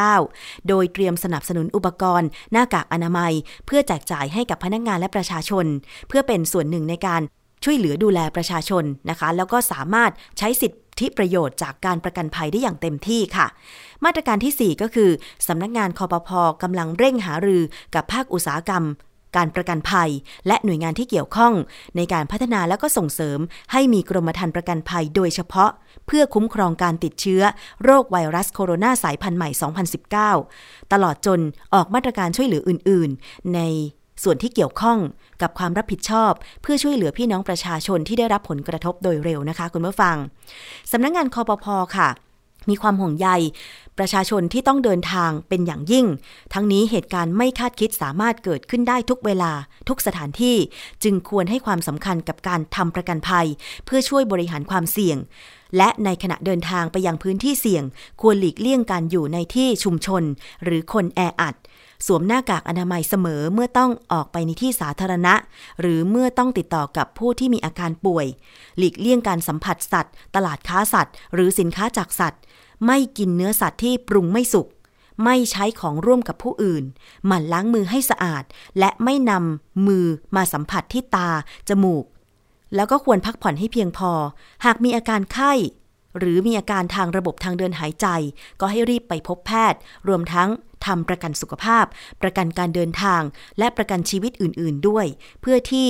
[0.00, 3.32] 2019 โดยเตรียมสนับสนุนอุปกรณ์ หน้ากากอนามัย
[3.66, 5.66] เพื่อแจกจ่ายให้กับพนักงงานและประชาชน
[6.08, 7.22] เพื่อเป็นส่วนหนึ่งในการ
[7.64, 13.46] ช่วยเหลือดูแลประชาชนนะคะ แล้วก็สามารถใช้สิทธิประโยชน์จากการประกันภัยได้อย่างเต็มที่ค่ะ
[14.04, 15.10] มาตรการที่ 4 ก็คือ
[15.48, 17.62] สำนักงานคอปพอกำลังเร่งหารือ
[17.94, 18.84] กับภาคอุตสาหกรรม
[19.36, 20.10] การประกันภัย
[20.46, 21.52] และหน่วยงานที่เกี่ยวข้อง
[21.96, 23.38] ในการพัฒนาและก็ส่งเสริม
[23.72, 25.70] ให้มีกรมธรรม์ประกันภัยโดยเฉพาะ
[26.06, 27.42] เพื่อคุ้มครองการติดเชื้อ
[27.84, 29.48] โรคไวรัสโคโรนาสายพันธุ์ใหม่
[30.20, 31.40] 2019 ตลอดจน
[31.74, 33.60] ออกมาตรการช่วยเหลืออื่น ๆ ใน
[34.22, 34.98] ส่วนที่เกี่ยวข้อง
[35.42, 40.16] กับความรับผิดชอบ เพื่อช่วยเหลือพี่น้องประชาชนที่ได้รับผลกระทบโดยเร็วนะคะ คุณผู้ฟัง
[40.92, 42.08] สำนักงงานคอปพอค่ะ
[42.68, 43.28] มีความห่วงใย
[44.00, 46.06] ประชาชนที่ต้องเดินทางเป็นอย่างยิ่ง
[46.54, 49.52] ทั้งนี้เหตุการณ์ไม่คาดคิดสามารถเกิดขึ้นได้ทุกเวลา
[49.88, 50.56] ทุกสถานที่
[51.04, 53.46] จึงควรให้ความสำคัญกับการทำประกันภัย
[53.84, 55.18] เพื่อช่วยบริหารความเสี่ยง
[55.76, 57.84] และในขณะเดินทางไปยังพื้นที่เสี่ยง
[58.20, 60.22] ควรหลีกเลี่ยงการอยู่ในที่ชุมชน
[60.64, 61.54] หรือคนแออัด
[62.06, 65.34] สวมหน้ากากอนามัยเสมอเมื่อต้องออกไปในที่สาธารณะ
[65.80, 68.26] หรือเมื่อต้องติดต่อกับผู้ที่มีอาการป่วย
[68.78, 72.40] หลีกเลี่ยงการสัมผัสสัตว์ ตลาดค้าสัตว์ หรือสินค้าจากสัตว์
[72.86, 74.68] ไม่กินเนื้อสัตว์ที่ปรุงไม่สุก
[75.24, 76.84] ไม่ใช้ของร่วมกับผู้อื่น
[77.26, 78.44] หมั่นล้างมือให้สะอาด
[78.78, 81.30] และไม่นำมือมาสัมผัสที่ตา
[81.68, 82.04] จมูก
[82.74, 84.12] แล้วก็ควรพักผ่อนให้เพียงพอ
[84.64, 85.52] หากมีอาการไข้
[86.18, 88.06] หรือมีอาการทางระบบทางเดินหายใจ
[88.60, 90.48] ก็ให้รีบไปพบแพทย์ รวมทั้ง
[90.86, 91.84] ทำประกันสุขภาพ
[92.22, 93.22] ประกันการเดินทาง
[93.58, 95.06] และประกันชีวิตอื่น ๆ ด้วย
[95.40, 95.88] เพื่อที่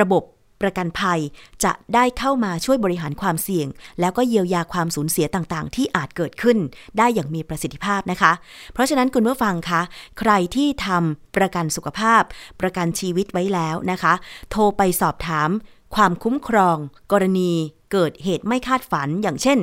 [0.00, 0.22] ระบบ
[0.62, 1.20] ประกันภัย
[1.64, 3.68] จะได้เข้ามาช่วยบริหารความเสี่ยง
[4.00, 6.58] แล้วก็เยียวยาความสูญเสียต่างๆ ที่อาจเกิดขึ้น
[6.98, 8.32] ได้อย่างมีประสิทธิภาพนะคะ
[8.72, 9.82] เพราะฉะนั้นคุณผู้ฟังคะ
[10.18, 12.22] ใครที่ทำประกันสุขภาพ
[12.60, 14.14] ประกันชีวิตไว้แล้วนะคะ
[14.50, 15.50] โทรไปสอบถาม
[15.94, 16.76] ความคุ้มครอง
[17.12, 17.52] กรณี
[17.92, 19.58] เกิดเหตุไม่คาดฝันอย่างเช่น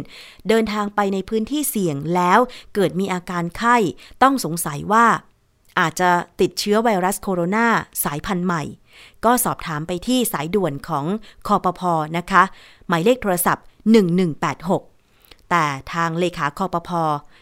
[0.50, 2.40] เดินทางไปในพื้นที่เสี่ยงแล้ว
[2.76, 3.76] เกิดมีอาการไข้
[4.24, 5.06] ต้องสงสัยว่า
[5.80, 6.10] อาจจะ
[6.42, 7.68] ติดเชื้อไวรัสโคโรนา
[8.04, 8.64] สายพันธุ์ใหม่
[9.26, 11.06] ก็สอบถามไปที่สายด่วนของ
[11.48, 11.82] คอปพ
[12.18, 12.44] นะคะ
[12.88, 13.66] หมายเลขโทรศัพท์
[14.58, 16.90] 1186 แต่ทางเลขาคอปพ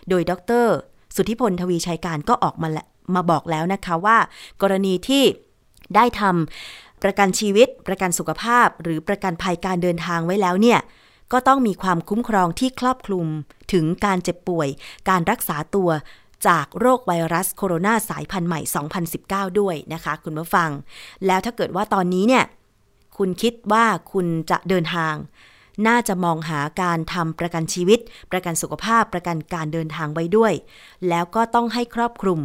[0.09, 0.31] โดยด
[0.63, 0.67] ร
[1.15, 2.69] สุทธิพลทวีชัยการก็ออกมา
[3.15, 4.17] มาบอกแล้วนะคะว่า
[4.61, 5.23] กรณีที่
[5.95, 10.79] ได้ทำประกันชีวิต ประกันสุขภาพ หรือประกันภัยการเดินทางไว้แล้วเนี่ย
[11.31, 13.27] ก็ต้องมีความคุ้มครองที่ครอบคลุม
[13.73, 14.67] ถึงการเจ็บป่วย
[15.09, 15.89] การรักษาตัว
[16.47, 18.61] จากโรคไวรัสโคโรนาสายพันธุ์ใหม่
[19.09, 20.69] 2019 ด้วยนะคะคุณผู้ฟัง
[21.25, 22.43] แล้วถ้าเกิดว่าตอนนี้เนี่ย
[23.17, 25.15] คุณคิดว่าคุณจะเดินทาง
[25.87, 27.99] น่าจะมองหาการทำประกันชีวิต
[28.31, 30.53] ประกันสุขภาพ ประกันการเดินทางไว้ด้วย
[31.09, 32.39] แล้วก็ต้องให้ครอบคลุม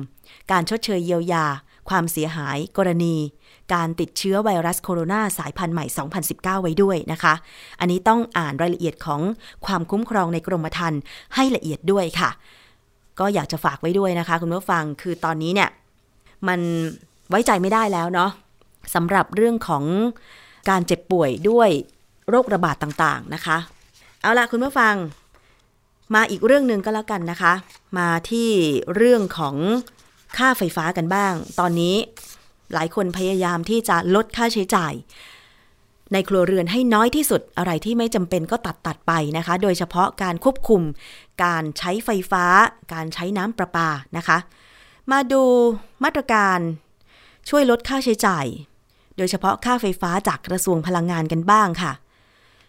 [0.50, 1.46] การชดเชยเยียวยา
[1.90, 3.16] ความเสียหาย กรณี
[3.74, 5.84] การติดเชื้อไวรัสโคโรนาสายพันธุ์ใหม่
[6.24, 7.34] 2019 ไว้ด้วยนะคะ
[7.80, 9.20] อันนี้ต้องอ่านรายละเอียดของ
[9.66, 11.00] ความคุ้มครองในกรมธรรม์
[11.34, 12.30] ให้ละเอียดด้วยค่ะ
[13.20, 15.70] ก็อยากจะฝากไว้ด้วยนะคะ คุณผู้ฟังคือตอนนี้เนี่ย
[16.48, 16.60] มัน
[17.30, 18.30] ไว้ใจไม่ได้แล้วเนาะ
[18.94, 19.84] สำหรับเรื่องของ
[20.70, 21.70] การเจ็บป่วยด้วย
[22.28, 23.56] โรคระบาดต่างๆนะคะ
[24.20, 24.94] เอาละคุณผู้ฟัง
[26.14, 27.52] มาอีกเรื่องหนึ่งก็แล้วกันนะคะ
[27.98, 28.48] มาที่
[28.94, 29.56] เรื่องของ
[30.36, 31.96] ค่าไฟฟ้ากันบ้าง ตอนนี้
[32.74, 34.92] หลายคนพยายามที่จะลดค่าใช้จ่าย
[36.12, 40.82] ในครัวเรือนให้น้อยที่สุดอะไรที่ไม่จำเป็นก็ตัดตัดไปนะคะ โดยเฉพาะการควบคุม
[41.44, 42.44] การใช้ไฟฟ้า
[42.92, 44.38] การใช้น้ำประปานะคะ
[45.12, 45.42] มาดู
[46.04, 46.58] มาตรการ
[47.48, 48.46] ช่วยลดค่าใช้จ่าย
[49.16, 51.92] โดยเฉพาะค่าไฟฟ้าจากกระทรวงพลังงานกันบ้างค่ะ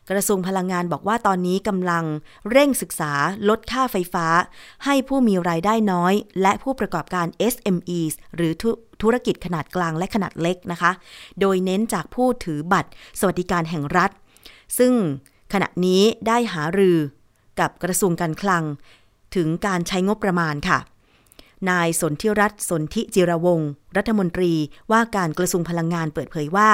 [0.10, 2.04] กระทรวงพลังงานบอกว่าตอนนี้กำลัง
[2.52, 3.12] เร่งศึกษา
[3.50, 4.28] ลดค่าไฟฟ้า
[4.86, 8.54] ให้ผู้มีรายได้น้อย และผู้ประกอบการ SMEs หรือ
[9.02, 10.92] ธุรกิจขนาดกลางและขนาดเล็กนะคะ
[11.40, 14.12] โดยเน้นจากผู้ถือบัตรสวัสดิการแห่งรัฐ
[14.78, 14.94] ซึ่ง
[15.54, 16.98] ขณะนี้ได้หารือ
[17.60, 18.64] กับกระทรวงการคลัง
[19.36, 20.80] ถึงการใช้งบประมาณค่ะ
[21.70, 23.60] นายสนธิรัตน์สนธิจิรวง
[23.98, 24.54] รัฐมนตรี
[24.92, 26.70] ว่าการกระทรวงพลังงานเปิดเผยว่า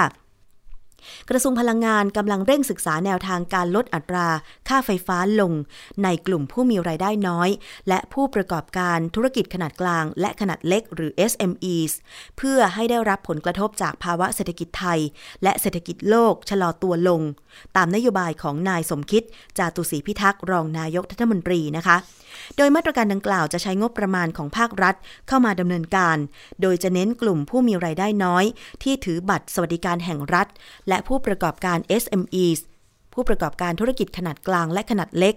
[1.30, 4.28] กระทรวงพลังงานกำลังเร่งศึกษาแนวทางการลดอัตรา
[4.68, 5.52] ค่าไฟฟ้าลง
[6.04, 7.50] ในกลุ่มผู้มีรายได้น้อย
[7.88, 11.92] และผู้ประกอบการธุรกิจขนาดกลาง และขนาดเล็กหรือ SMEs
[12.38, 15.00] เพื่อให้ได้รับผลกระทบจากภาวะเศรษฐกิจไทย
[15.44, 17.22] และเศรษฐกิจโลกชะลอตัวลง
[17.78, 19.24] ตามนโยบายของนายสมคิด
[19.58, 21.98] จาตุศรีพิทักษ์รองนายกรัฐมนตรีนะคะ
[22.58, 24.96] โดยมาตรการดังกล่าวจะใช้งบประมาณของภาครัฐ
[25.28, 26.18] เข้ามาดำเนินการ
[26.62, 28.46] โดยจะเน้นกลุ่มผู้มีรายได้น้อย
[28.84, 30.48] ที่ถือบัตรสวัสดิการแห่งรัฐ
[30.88, 32.60] และผู้ประกอบการ SMEs
[33.14, 35.36] ผู้ประกอบการธุรกิจขนาดกลางและขนาดเล็ก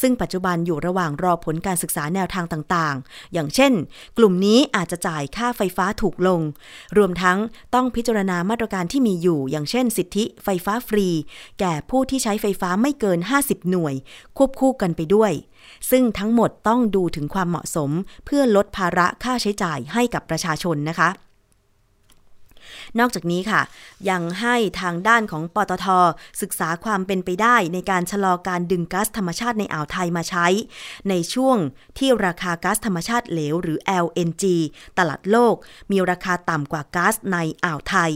[0.00, 3.72] ซึ่งปัจจุบันอยู่ระหว่างรอผลการศึกษาแนวทางต่างๆ อย่างเช่น
[4.18, 6.40] กลุ่มนี้อาจจะจ่ายค่าไฟฟ้าถูกลง
[6.96, 7.38] รวมทั้ง
[7.74, 11.08] ต้องพิจารณามาตรการที่มีอยู่ อย่างเช่น สิทธิไฟฟ้าฟรี
[11.60, 13.94] แก่ผู้ที่ใช้ไฟฟ้าไม่เกิน 50 หน่วย
[14.36, 15.32] ควบคู่กันไปด้วย
[15.90, 17.90] ซึ่งทั้งหมดต้องดูถึงความเหมาะสม
[18.24, 21.08] เพื่อลดภาระค่าใช้จ่ายให้กับประชาชนนะคะ
[22.98, 23.60] นอกจากนี้ค่ะ
[24.10, 25.86] ยังให้ทางด้านของปตท
[26.42, 30.46] ศึกษาความเป็นไปได้ในการชะลอการดึงก๊าซธรรมชาติในอ่าวไทยมาใช้
[31.08, 31.58] ในช่วง
[31.98, 34.44] ที่ราคาก๊าซธรรมชาติเหลวหรือ LNG
[34.98, 35.54] ตลาดโลก
[35.90, 38.12] มีราคาต่ำกว่าก๊าซในอ่าวไทย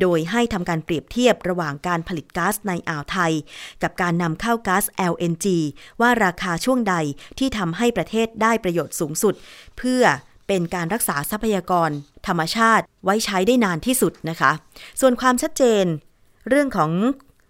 [0.00, 3.32] โดยให้ทำการเปรียบเทียบระหว่างการผลิตก๊าซในอ่าวไทย
[3.82, 5.46] กับการนำเข้าก๊าซ LNG
[6.00, 6.96] ว่าราคาช่วงใด
[7.38, 9.34] ที่ทำให้ประเทศได้ประโยชน์สูงสุด
[9.78, 10.02] เพื่อ
[10.46, 11.90] เป็นการรักษาทรัพยากร
[12.26, 14.52] ธรรมชาติไว้ใช้ได้นานที่สุดนะคะ
[15.00, 15.84] ส่วนความชัดเจน
[16.48, 16.92] เรื่องของ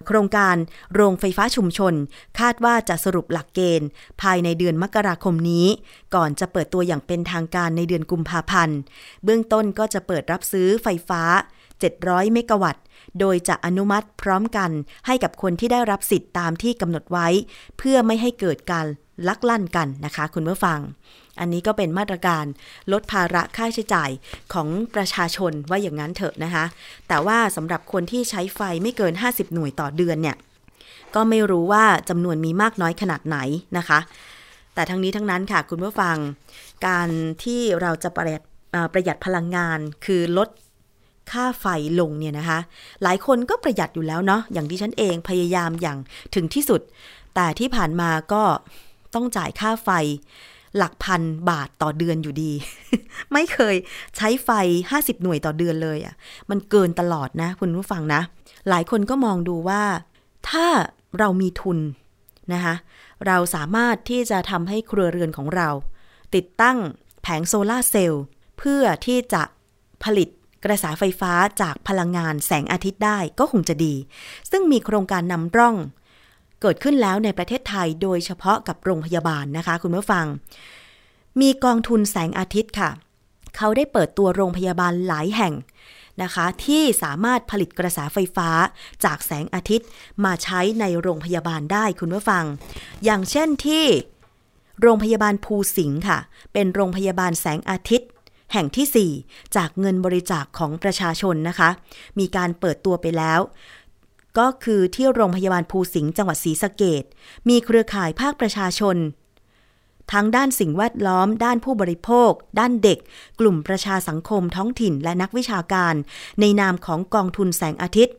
[0.07, 0.57] โครงการ
[0.95, 1.95] โรงไฟฟ้าชุมชน
[2.39, 3.89] คาดว่าจะสรุปหลักเกณฑ์
[4.23, 5.67] ภายในเดือนมกราคมนี้
[6.15, 8.79] ก่อนจะเปิดตัวอย่างเป็นทางการในเดือนกุมภาพันธ์
[9.25, 11.23] เบื้องต้นก็จะเปิดรับซื้อไฟฟ้า
[11.79, 12.85] 700 เมกะวัตต์
[13.21, 14.71] โดยจะอนุมัติพร้อมกัน
[15.07, 17.29] ให้กับคนที่ได้รับสิทธิ์ตามที่กำหนดไว้
[17.79, 18.87] เพื่อไม่ให้เกิดการ
[19.29, 20.81] ลักลั่นกันนะคะ คุณผู้ฟัง
[21.41, 22.45] อันนี้ก็เป็นมาตรการ
[22.93, 24.11] ลดภาระค่าใช้จ่าย
[24.53, 26.65] ของประชาชนว่าอย่างนั้นเถอะนะคะ
[27.09, 30.37] แต่ว่าสำหรับคนที่ใช้ไฟไม่เกิน 50 หน่วยต่อเดือนเนี่ย
[31.15, 33.39] ก็ไม่รู้ว่าจำนวนมีมากน้อยขนาดไหน
[33.79, 33.99] นะคะ
[34.75, 36.17] แต่ทั้งนี้ทั้งนั้นค่ะคุณผู้ฟัง
[36.87, 37.09] การ
[37.45, 38.43] ที่เราจะประหยัด
[38.93, 40.49] ประหยัดพลังงานคือลด
[41.33, 41.67] ค่าไฟ
[42.01, 42.59] ลงเนี่ยนะคะ
[43.03, 45.99] หลายคนก็ประหยัดอยู่แล้วเนาะ อย่างที่ฉันเองพยายามอย่าง
[46.35, 46.81] ถึงที่สุด
[47.35, 48.43] แต่ที่ผ่านมาก็
[49.15, 49.91] ต้องจ่ายค่าไฟ
[50.77, 52.53] หลักพันบาทต่อเดือนอยู่ดี
[53.33, 53.77] ไม่เคย
[54.17, 54.51] ใช้ไฟ
[54.91, 56.15] 50 หน่วยต่อเดือนเลยอะ่ะ
[56.51, 58.21] มันเกินตลอดนะคุณผู้ฟังนะ
[58.69, 59.83] หลายคนก็มองดูว่า
[60.51, 60.67] ถ้า
[61.19, 61.79] เรามีทุน
[62.53, 62.75] นะคะ
[63.27, 65.69] เราสามารถที่จะทำให้ครัวเรือนของเรา
[66.35, 66.79] ติดตั้ง
[67.23, 68.23] แผงโซลาร์เซลล์
[68.59, 69.43] เพื่อที่จะ
[70.05, 70.29] ผลิต
[70.65, 73.95] กระแสไฟฟ้าจากพลังงานแสงอาทิตย์ได้ก็คงจะดี
[74.51, 75.77] ซึ่งมีโครงการนำร่อง
[76.61, 80.27] เกิดขึ้นแล้วในประเทศไทยโดยเฉพาะกับโรงพยาบาลนะคะ คุณผู้ฟัง
[81.41, 82.91] มีกองทุนแสงอาทิตย์ค่ะ
[83.57, 85.55] เขาได้เปิดตัวโรงพยาบาลหลายแห่ง
[86.23, 88.51] นะคะ ที่สามารถผลิตกระแสไฟฟ้า
[89.05, 89.89] จากแสงอาทิตย์
[90.25, 92.45] มาใช้ในโรงพยาบาลได้คุณผู้ฟัง
[93.05, 93.85] อย่างเช่นที่
[94.83, 96.19] โรงพยาบาลภูสิงห์ค่ะ
[96.53, 98.09] เป็นโรงพยาบาลแสงอาทิตย์
[98.53, 101.71] แห่งที่ 4 จากเงินบริจาคของประชาชนนะคะ
[102.19, 103.41] มีการเปิดตัวไปแล้ว
[104.39, 107.05] ก็คือที่โรงพยาบาลภูสิงห์จังหวัดศรีสะเกด
[107.49, 108.97] มีเครือข่ายภาคประชาชน
[110.13, 112.99] ทั้งด้านสิ่งแวดล้อม ด้านผู้บริโภค ด้านเด็ก
[113.41, 115.95] กลุ่มประชาสังคมท้องถิ่นและนักวิชาการ
[116.41, 118.15] ในนามของกองทุนแสงอาทิตย์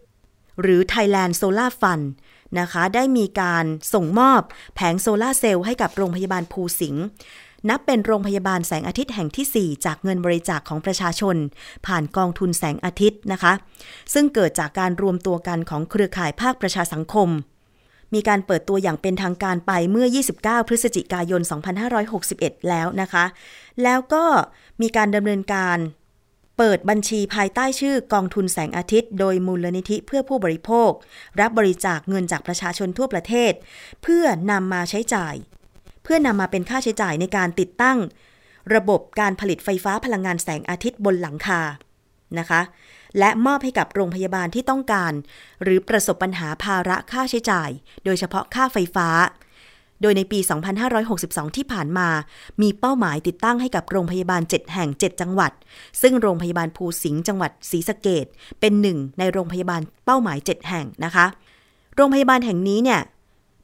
[0.61, 2.05] หรือ Thailand Solar Fund
[2.59, 4.41] นะคะ ได้มีการส่งมอบ
[4.75, 7.03] แผงโซลาเซลล์ให้กับโรงพยาบาลภูสิงห์
[7.69, 11.35] นับเป็นโรงพยาบาลแสงอาทิตย์แห่งที่ 4 จากเงินบริจาคของประชาชน
[11.85, 13.53] ผ่านกองทุนแสงอาทิตย์นะคะ
[14.13, 17.29] ซึ่งเกิดจากการรวมตัวกันของเครือข่ายภาคประชาสังคม
[18.13, 20.07] มีการเปิดตัวอย่างเป็นทางการไปเมื่อ
[20.39, 21.41] 29 พฤศจิกายน
[22.05, 23.25] 2561 แล้วนะคะ
[23.83, 24.25] แล้วก็
[24.81, 25.77] มีการดำเนินการ
[26.57, 30.91] เปิดบัญชีภายใต้ชื่อกองทุนแสงอาทิตย์ โดยมูลนิธิเพื่อผู้บริโภค
[31.39, 33.53] รับบริจาคเงินจากประชาชนทั่วประเทศ
[34.03, 35.35] เพื่อนำมาใช้จ่าย
[36.07, 37.97] พื่อนำมาเป็นค่าใช้จ่ายในการติดตั้ง
[38.75, 41.61] ระบบการผลิตไฟฟ้าพลังงานแสงอาทิตย์บนหลังคา
[42.39, 42.61] นะคะ
[43.19, 45.13] และมอบให้กับโรงพยาบาลที่ต้องการ
[45.63, 47.69] หรือประสบปัญหาภาระค่าใช้จ่าย
[48.05, 49.09] โดยเฉพาะค่าไฟฟ้า
[50.01, 50.39] โดยในปี
[50.97, 52.09] 2562 ที่ผ่านมา
[52.61, 55.51] มีเป้าหมายติดตั้งให้กับโรงพยาบาล 7 แห่ง 7 จังหวัด
[56.01, 58.25] ซึ่งโรงพยาบาลภูสิงห์จังหวัดศรีสะเกด
[58.59, 61.25] เป็นหนึ่งในโรงพยาบาลเป้าหมาย 7 แห่งนะคะ
[61.95, 63.01] โรงพยาบาลแห่งนี้เนี่ย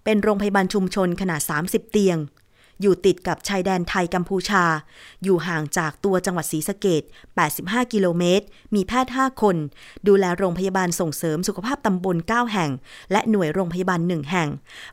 [0.03, 2.17] เป็นโรงพยาบาลชุมชนขนาด 30 เตียง
[2.83, 4.63] อยู่ติดกับชายแดนไทยกัมพูชา
[5.23, 7.03] อยู่ห่างจากตัวจังหวัดศรีสะเกด
[7.47, 9.55] 85 กิโลเมตร มีแพทย์ 5 คน
[10.07, 12.71] ดูแลโรงพยาบาลส่งเสริมสุขภาพตำบล 9 แห่ง
[13.11, 14.49] และหน่วยโรงพยาบาล 1 แห่ง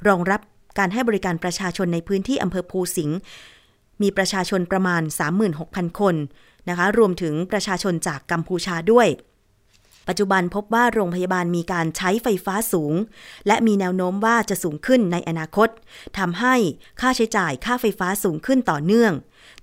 [0.08, 0.40] รองรับ
[0.78, 3.16] การให้บริการประชาชนในพื้นที่อำเภอภูสิงห์
[4.02, 5.02] มีประชาชนประมาณ
[5.50, 6.14] 36,000 คน
[6.68, 9.06] นะคะ รวมถึงประชาชนจากกัมพูชาด้วย
[10.08, 12.94] ปัจจุบันพบว่าโรงพยาบาลมีการใช้ไฟฟ้าสูง
[13.46, 15.68] และมีแนวโน้มว่าจะสูงขึ้นในอนาคต
[16.18, 16.54] ทำให้
[17.00, 19.12] ค่าใช้จ่ายค่าไฟฟ้าสูงขึ้นต่อเนื่อง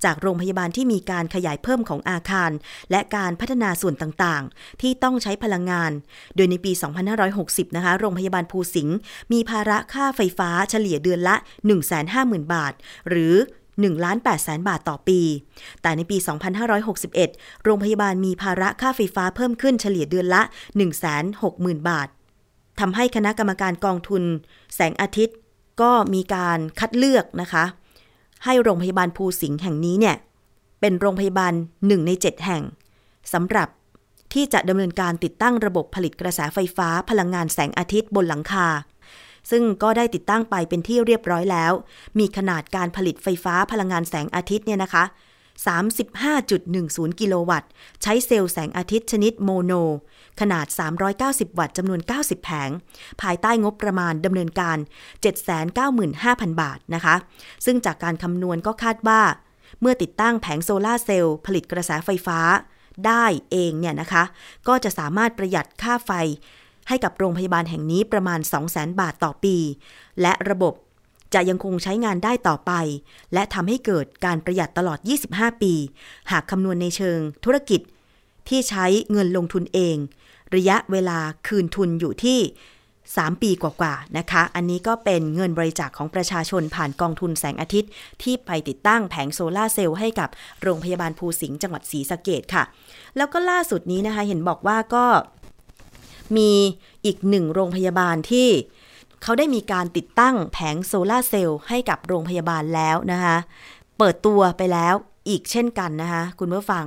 [0.03, 2.51] จากโรงพยาบาลที่มีการขยายเพิ่มของอาคาร
[2.91, 5.91] และการพัฒนาส่วนต่างๆ ที่ต้องใช้พลังงาน
[6.35, 6.71] โดยในปี
[7.23, 8.95] 2560 นะคะ โรงพยาบาลภูสิงห์
[9.31, 11.35] มีภาระค่าไฟฟ้าเฉลี่ยเดือนละ
[11.93, 12.73] 150,000 บาท
[13.09, 13.35] หรือ
[13.81, 15.19] 1ล้าน8แสนบาทต่อปี
[15.81, 16.17] แต่ในปี
[16.91, 20.41] 2561 โรงพยาบาลมีภาระค่าไฟฟ้าเพิ่มขึ้นเฉลี่ยเดือนละ
[21.15, 22.07] 160,000 บาท
[22.79, 24.23] ทำให้คณะกรรมการกองทุน
[24.75, 25.37] แสงอาทิตย์
[25.81, 27.63] ก็มีการคัดเลือกนะคะ
[28.45, 30.15] ให้โรงพยาบาลภูสิงห์แห่งนี้เนี่ย
[30.81, 32.63] เป็นโรงพยาบาล 1 ใน 7 แห่ง
[33.33, 33.67] สำหรับ
[34.33, 38.67] ที่จะดำเนินการติดตั้งระบบผลิตกระแสไฟฟ้าพลังงานแสงอาทิตย์บนหลังคา
[39.51, 41.73] ซึ่งก็ได้ติดตั้งไปเป็นที่เรียบร้อยแล้ว
[42.19, 45.03] มีขนาดการผลิตไฟฟ้าพลังงานแสงอาทิตย์เนี่ยนะคะ
[46.11, 47.69] 35.10 กิโลวัตต์
[48.01, 49.73] ใช้เซลล์แสงอาทิตย์ชนิดโมโน
[50.41, 50.65] ขนาด
[51.13, 52.69] 390 วัตต์จำนวน 90 แผง
[53.21, 54.77] ภายใต้งบประมาณดำเนินการ
[55.89, 57.15] 795,000 บาทนะคะ
[57.65, 59.21] ซึ่งจากการคำนวณก็คาดว่า
[59.81, 62.39] เมื่อติดตั้งแผงโซลาร์เซลล์ผลิตกระแสไฟฟ้า
[63.07, 64.23] ได้เองเนี่ยนะคะ
[64.67, 66.11] ก็จะสามารถประหยัดค่าไฟ
[66.87, 69.55] ให้กับโรงพยาบาลแห่งนี้ประมาณ 200,000 บาทต่อปี
[70.21, 70.73] และระบบ
[71.33, 72.71] จะยังคงใช้งานได้ต่อไป
[73.33, 75.73] และทำให้เกิดการประหยัดตลอด 25 ปี
[76.31, 77.81] หากคำนวณในเชิงธุรกิจ
[78.49, 79.97] ที่ใช้เงินลงทุนเอง
[80.55, 82.39] ระยะเวลาคืนทุนอยู่ที่
[83.07, 87.91] 3 ปีกว่าๆนะคะ อันนี้ก็เป็นเงินบริจาคของประชาชนผ่านกองทุนแสงอาทิตย์
[88.23, 90.29] ที่ไปติดตั้งแผงโซลาร์เซลล์ให้กับ
[90.61, 92.63] โรงพยาบาลภูสิงห์จังหวัดศรีสะเกดค่ะ
[93.17, 95.05] แล้วก็ล่าสุดนี้นะคะเห็นบอกว่าก็
[96.37, 96.51] มี
[97.05, 98.49] อีกหนึ่งโรงพยาบาลที่
[99.23, 103.37] เขาได้มีการติดตั้งแผงโซลาร์เซลล์ให้กับโรงพยาบาลแล้วนะคะ
[103.97, 104.93] เปิดตัวไปแล้ว
[105.29, 106.85] อีกเช่นกันนะคะคุณผู้ฟัง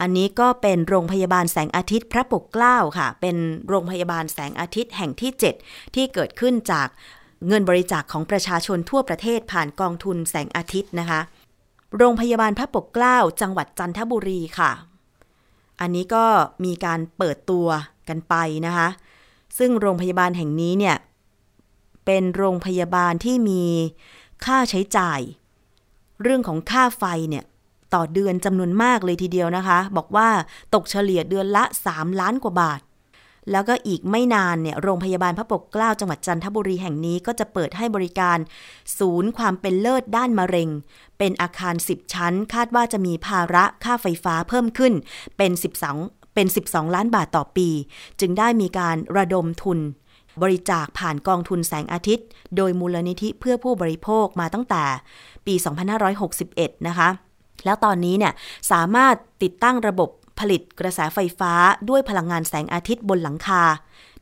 [0.00, 3.36] อันนี้ก็เป็นโรงพยาบาลแสงอาทิตย์พระปกเกล้าค่ะ เป็น
[3.68, 5.30] โรงพยาบาลแสงอาทิตย์แห่งที่
[5.62, 6.88] 7 ที่เกิดขึ้นจาก
[7.46, 11.20] เงินบริจาคของประชาชนทั่วประเทศผ่านกองทุนแสงอาทิตย์นะคะ
[11.96, 14.70] โรงพยาบาลพระปกเกล้า จังหวัดจันทบุรีค่ะ
[15.80, 16.24] อันนี้ก็
[16.64, 17.66] มีการเปิดตัว
[18.08, 18.34] กันไป
[18.66, 18.88] นะคะ
[19.58, 20.96] ซึ่งโรงพยาบาลแห่งนี้เนี่ย
[22.06, 23.64] เป็นโรงพยาบาลที่มี
[24.44, 25.20] ค่าใช้จ่าย
[26.22, 27.44] เรื่องของค่าไฟเนี่ย
[27.94, 30.28] ต่อเดือนจำนวนมากเลยทีเดียวนะคะ บอกว่า
[30.74, 32.80] ตกเฉลี่ยเดือนละ 3 ล้านกว่าบาท
[33.50, 38.38] แล้วก็อีกไม่นานเนี่ยโรงพยาบาลพระปกเกล้าจังหวัดจันทบุรีแห่งนี้ก็จะเปิดให้บริการ
[38.98, 40.68] ศูนย์ความเป็นเลิศด้านมะเร็ง
[41.18, 44.92] เป็นอาคาร 10 ชั้น คาดว่าจะมีภาระค่าไฟฟ้าเพิ่มขึ้น
[45.36, 45.52] เป็น
[45.92, 47.68] 12 เป็น 12 ล้านบาทต่อปี
[48.20, 49.78] จึงได้มีการระดมทุน
[50.42, 52.26] บริจาคผ่านกองทุนแสงอาทิตย์
[52.56, 54.84] โดยมูลนิธิเพื่อผู้บริโภคมาตั้งแต่
[55.46, 55.54] ปี
[56.20, 57.08] 2561 นะคะ
[57.64, 58.32] แล้วตอนนี้เนี่ย
[58.70, 60.08] สามารถติดตั้งระบบ
[60.38, 61.52] ผลิตกระแสไฟฟ้า
[61.88, 63.62] ด้วยพลังงานแสงอาทิตย์บนหลังคา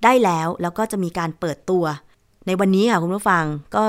[0.04, 1.84] ได้แล้วแล้วก็จะมีการเปิดตัว
[2.46, 3.44] ในวันนี้ค่ะคุณผู้ฟัง
[3.76, 3.84] ก็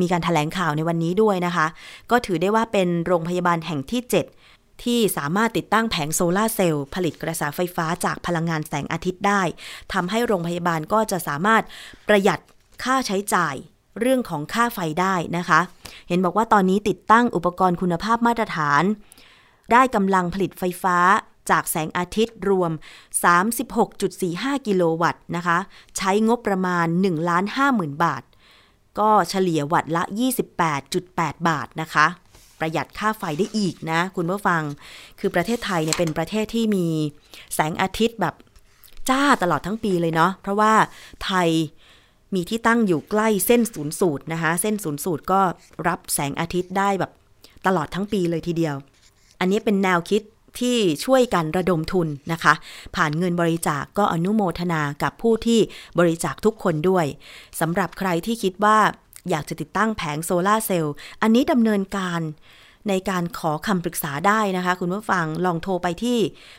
[0.00, 1.66] มีการถแถลงข่าวในวันนี้ด้วยนะคะ
[2.10, 4.43] ก็ถือได้ว่าเป็นโรงพยาบาลแห่งที่ 7
[4.82, 9.42] ที่สามารถติดตั้งแผงโซลาร์เซลล์ผลิตกระแสไฟฟ้าจากพลังงานแสงอาทิตย์ได้
[9.92, 11.62] ทำให้โรงพยาบาลก็จะสามารถ
[12.08, 12.40] ประหยัด
[12.84, 13.54] ค่าใช้จ่าย
[14.00, 15.60] เรื่องของค่าไฟได้นะคะ
[16.08, 18.82] เห็นบอกว่าตอนนี้ติดตั้งอุปกรณ์คุณภาพมาตรฐาน
[19.72, 20.98] ได้กำลังผลิตไฟฟ้า
[21.50, 22.72] จากแสงอาทิตย์รวม
[23.48, 25.58] 36.45 กิโลวัตต์นะคะ
[25.96, 27.44] ใช้งบประมาณ 1 ล้าน
[27.74, 28.22] 50,000 บาท
[28.98, 30.02] ก็เฉลี่ยวัตต์ละ
[30.74, 32.06] 28.8 บาทนะคะ
[32.64, 34.62] ประหยัดค่าไฟได้อีกนะ คุณผู้ฟัง
[35.20, 36.86] คือประเทศไทยเนี่ยเป็นประเทศที่มี
[37.54, 38.34] แสงอาทิตย์แบบ
[39.10, 40.72] จ้าตลอดทั้งปีเลยเนาะ เพราะว่า
[41.24, 41.48] ไทย
[42.34, 45.40] มีที่ตั้งอยู่ใกล้เส้นศูนย์สูตรนะคะ เส้นศูนย์สูตรก็
[45.88, 47.12] รับแสงอาทิตย์ได้แบบ
[47.66, 48.74] ตลอดทั้งปีเลยทีเดียว
[49.40, 50.22] อันนี้เป็นแนวคิด
[50.60, 52.54] ที่ช่วยกันระดมทุนนะคะ
[52.96, 55.60] ผ่านเงินบริจาคกก็อนุโมทนากับผู้ที่
[55.98, 57.06] บริจาคทุกคนด้วย
[57.60, 58.78] สำหรับใครที่คิดว่า
[59.30, 62.20] อยากจะติดตั้งแผงโซลาเซลล์อันนี้ดำเนินการ
[62.88, 66.18] ในการขอคำปรึกษาได้นะคะ คุณผู้ฟังลองโทรไปที่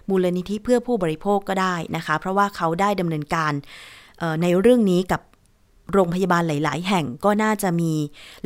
[0.10, 3.54] มูลนิธิเพื่อผู้บริโภคก็ได้นะคะ เพราะว่าเขาได้ดำเนินการ
[4.42, 5.22] ในเรื่องนี้กับ
[5.94, 7.92] โรงพยาบาลหลาย ๆ แห่งก็น่าจะมี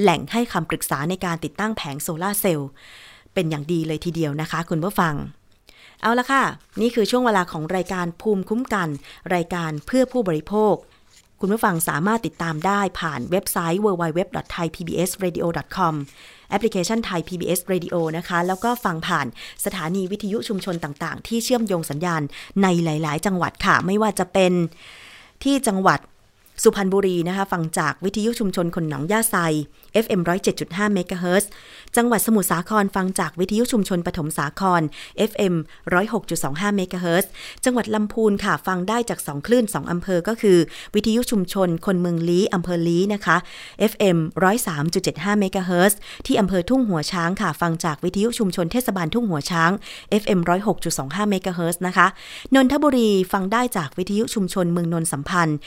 [0.01, 2.69] แหล่งให้คำปรึกษาในการติดตั้งแผงโซลาเซลล์
[3.33, 5.15] เป็นอย่างดีเลยทีเดียวนะคะ คุณผู้ฟัง
[6.01, 6.43] เอาละค่ะ
[6.81, 8.89] นี่คือช่วงเวลาของรายการภูมิคุ้มกัน
[9.35, 10.73] รายการเพื่อผู้บริโภค
[11.41, 15.93] คุณผู้ฟังสามารถติดตามได้ผ่านเว็บไซต์ www.thaipbsradio.com
[16.49, 19.27] แอปพลิเคชันไทย PBS Radio นะคะ แล้วก็ฟังผ่าน
[19.65, 22.21] สถานีวิทยุชุมชนต่างๆ ที่เชื่อมโยงสัญญาณ
[22.63, 24.51] ในหลาย ๆ จังหวัดค่ะ ไม่ว่าจะเป็น
[25.43, 25.99] ที่จังหวัด
[26.63, 29.35] สุพรรณบุรีนะคะฟังจากวิทยุชุมชนคนหนองย่าไซ
[30.03, 30.21] FM
[30.57, 31.49] 107.5เมกะเฮิรตซ์
[31.95, 34.81] จังหวัดสมุทรสาครฟังจากวิทยุชุมชนปฐมสาคร
[35.29, 35.55] FM
[36.15, 37.29] 106.25เมกะเฮิรตซ์
[37.65, 40.57] จังหวัดลำพูนค่ะฟังได้จาก2คลื่น 2 อำเภอก็คือ
[40.95, 43.37] วิทยุชุมชนคนเมืองลี้อำเภอลี้นะคะ
[43.91, 44.17] FM
[44.79, 49.71] 103.75เมกะเฮิรตซ์ที่อำเภอทุ่งหัวช้างค่ะฟังจากวิทยุชุมชนเทศบาลทุ่งหัวช้าง
[50.21, 50.39] FM
[50.85, 52.07] 106.25เมกะเฮิรตซ์นะคะ
[52.55, 55.57] นนทบุรีฟังได้จากวิทยุชุมชนเมืองนนสัมพันธ์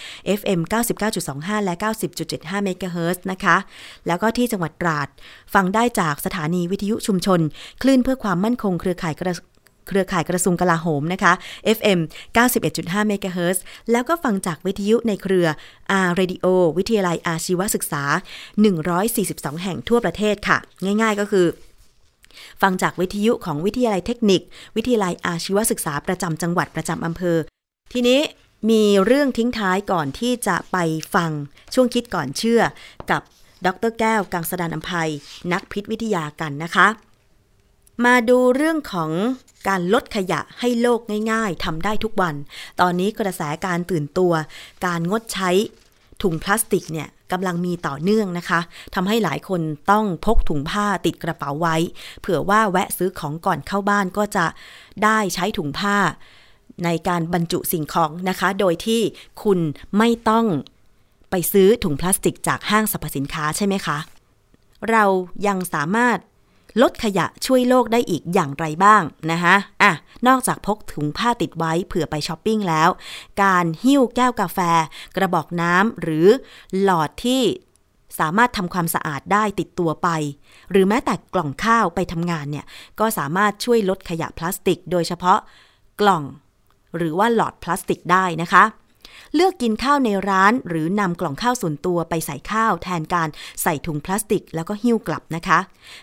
[0.41, 0.61] FM
[1.21, 1.75] 99.25 และ
[2.21, 3.57] 90.75 เมกะเฮิรตซ์นะคะ
[4.07, 5.09] แล้วก็ที่จังหวัดตราด
[5.55, 7.41] ฟังได้จากสถานีวิทยุชุมชน
[7.83, 9.35] คลื่นเพื่อความมั่นคงเครือข่ายกระ
[9.89, 11.33] เครือข่ายกระทรวงกลาโหมนะคะ
[11.77, 12.01] FM
[12.55, 15.47] 91.5เมกะเฮิรตซ์แล้วก็ฟังจากวิทยุในเครือ
[16.07, 16.47] R Radio
[16.79, 18.03] วิทยาลัยอาชีวศึกษา
[18.85, 21.47] 142 แห่งทั่วประเทศค่ะ ง่ายๆก็คือ
[22.63, 24.41] ฟังจากวิทยุของวิทยาลัยเทคนิค
[24.77, 27.37] วิทยาลัยอาชีวศึกษาประจำจังหวัดประจำอำเภอ
[27.93, 28.21] ทีนี้
[28.71, 30.77] มีเรื่องทิ้งท้ายก่อนที่จะไป
[31.15, 31.31] ฟัง
[31.75, 32.63] ช่วงคิดก่อนเชื่อ
[33.11, 33.23] กับ
[33.67, 35.11] ดรแก้วกังสดานอภัย
[35.53, 36.87] นักพิษวิทยากันนะคะ
[38.05, 39.11] มาดูเรื่องของ
[39.69, 41.01] การลดขยะให้โลก
[41.33, 42.35] ง่าย ๆทำได้ทุกวัน
[42.81, 44.33] ตอนนี้กระแสการตื่นตัว
[44.87, 45.51] การงดใช้
[46.23, 48.61] ถุงพลาสติกเนี่ยกำลังมีต่อเนื่องนะคะ
[48.95, 49.61] ทำให้หลายคน
[49.91, 51.77] ต้องพกถุงผ้าติดกระเป๋าไว้
[52.21, 54.47] เผื่อว่าแวะซื้อของก่อนเข้าบ้านก็จะ
[55.05, 55.97] ได้ใช้ถุงผ้า
[56.85, 59.01] ในการบรรจุสิ่งของนะคะ โดยที่
[59.43, 59.59] คุณ
[59.99, 60.47] ไม่ต้อง
[61.31, 63.99] ไปซื้อถุงพลาสติกจากห้างสรรพสินค้าใช่ไหมคะ
[64.91, 65.05] เรา
[65.47, 66.19] ยังสามารถ
[66.83, 69.93] ลดขยะช่วยโลกได้อีกอย่างไรบ้างนะคะอะ
[70.27, 72.89] นอกจากพกถุงผ้าติดไว้เผื่อไปช้อปปิ้งแล้ว
[73.43, 74.59] การหิ้วแก้วกาแฟ
[75.17, 76.29] กระบอกน้ำหรือ
[76.83, 77.43] หลอดที่
[78.19, 80.09] สามารถทำความสะอาดได้ติดตัวไป
[80.71, 82.67] หรือแม้แต่กล่องข้าวไปทำงานเนี่ย
[83.01, 85.39] ก็สามารถช่วยลดขยะพลาสติก โดยเฉพาะ
[86.01, 86.23] กล่อง
[86.97, 88.65] หรือว่าหลอดพลาสติกได้นะคะ
[89.35, 93.29] เลือกกินข้าวในร้านหรือนำกล่องข้าวส่วนตัวไปใส่ข้าวแทนการ
[93.63, 95.59] ใส่ถุงพลาสติกแล้วก็หิ้วกลับนะคะ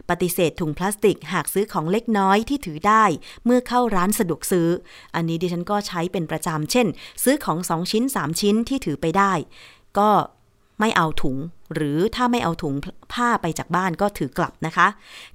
[0.10, 3.04] ปฏิเสธถุงพลาสติกหากซื้อของเล็กน้อยที่ถือได้
[3.46, 4.70] เมื่อเข้าร้านสะดวกซื้อ
[5.16, 6.88] อันนี้ดิฉันก็ใช้เป็นประจำเช่น
[7.24, 9.34] ซื้อของ 2 ชิ้น 3 ชิ้นที่ถือไปได้
[10.00, 10.10] ก็
[10.80, 11.38] ไม่เอาถุง
[11.74, 12.74] หรือถ้าไม่เอาถุง
[13.14, 14.88] ผ้าไปจากบ้านก็ถือกลับนะคะ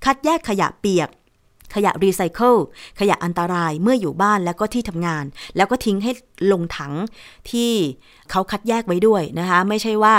[0.05, 1.09] คัดแยกขยะเปียก
[1.75, 2.55] ขยะรีไซเคิล
[3.01, 5.25] ขยะอันตรายเมื่ออยู่บ้านแล้วก็ที่ทำงาน
[5.57, 6.11] แล้วก็ทิ้งให้
[6.53, 6.93] ลงถัง
[7.51, 7.73] ที่
[8.31, 10.17] เขาคัดแยกไว้ด้วยนะคะ ไม่ใช่ว่า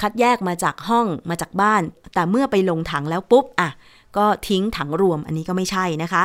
[0.00, 1.82] คัดแยกมาจากห้องมาจากบ้าน
[2.14, 3.70] แต่เมื่อไปลงถังแล้วปุ๊บอะ
[4.16, 6.22] ก็ทิ้งถังรวมอันนี้ก็ไม่ใช่นะคะ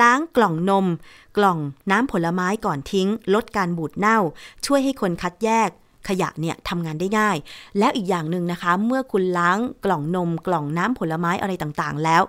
[0.00, 0.86] ล้างกล่องนม
[1.36, 1.58] กล่อง
[1.90, 4.18] น้ำผลไม้ก่อนทิ้ง ลดการบูดเน่า
[4.66, 5.70] ช่วยให้คนคัดแยก
[6.08, 7.36] ขยะเนี่ยทำงานได้ง่าย
[7.78, 12.22] แล้วอีกอย่างหนึ่งนะคะ เมื่อคุณล้างกล่องนมกล่องน้ำผลไม้อะไรต่างๆ แล้ว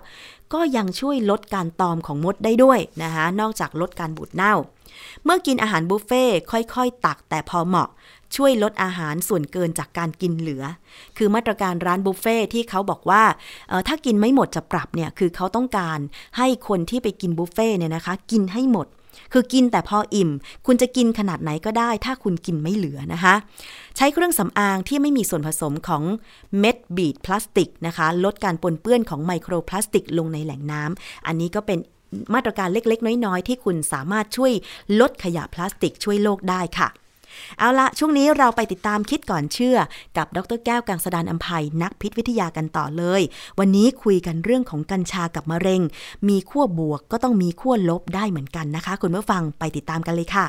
[0.52, 4.54] ก็ยังช่วยลดการตอมของมดได้ด้วยนะคะนอกจากลดการบูดเน่า
[5.24, 7.88] เมื่อกินอาหารบุฟเฟ่ค่อยๆ ตักแต่พอเหมาะ
[8.36, 10.64] ช่วยลดอาหารส่วนเกินจากการกินเหลือ
[11.16, 13.22] คือมาตรการร้านบุฟเฟ่ที่เขาบอกว่า
[13.88, 15.98] ถ้ากินไม่หมดจะปรับเนี่ย คือเขาต้องการ
[16.38, 18.86] ให้คนที่ไปกินบุฟเฟ่เนี่ยนะคะ กินให้หมด
[19.32, 20.30] คือกินแต่พออิ่ม
[20.66, 23.34] คุณจะกินขนาดไหนก็ได้ ถ้าคุณกินไม่เหลือนะคะ
[23.96, 26.02] ใช้เครื่องสำอางที่ไม่มีส่วนผสมของ
[26.58, 31.78] เม็ดบีดพลาสติกนะคะ ลดการปนเปื้อนของไมโครพลาสติกลงในแหล่งน้ำอันนี้ก็เป็น
[32.34, 34.52] มาตรการเล็กๆ น้อยๆ ที่คุณสามารถช่วย
[35.00, 36.88] ลดขยะพลาสติกช่วยโลกได้ค่ะ
[37.58, 39.76] เอาละช่วงนี้เราไปติดตามคิดก่อนเชื่อ
[40.16, 43.22] กับดรแก้วกังสดานอัมภัยนักพิษวิทยากันต่อเลย
[43.58, 45.82] วันนี้คุยกันเรื่องของกัญชากับมะเร็ง
[46.28, 50.46] มีขั้วบวกก็ต้องมีขั้วลบได้เหมือนกันนะคะ คุณผู้ฟังไปติดตามกันเลยค่ะ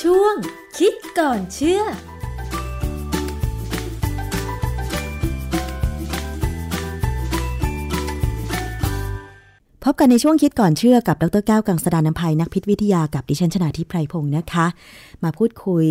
[0.00, 0.34] ช่วง
[0.78, 1.82] คิดก่อนเชื่อ
[9.84, 14.66] พบกันในช่วงคิดก่อนเชื่อกับดรแก้วกังสดานนภัยนักพิษวิทยากับดิฉันชนาทิพไพรพงศ์นะคะ
[15.22, 15.86] มาพูดคุย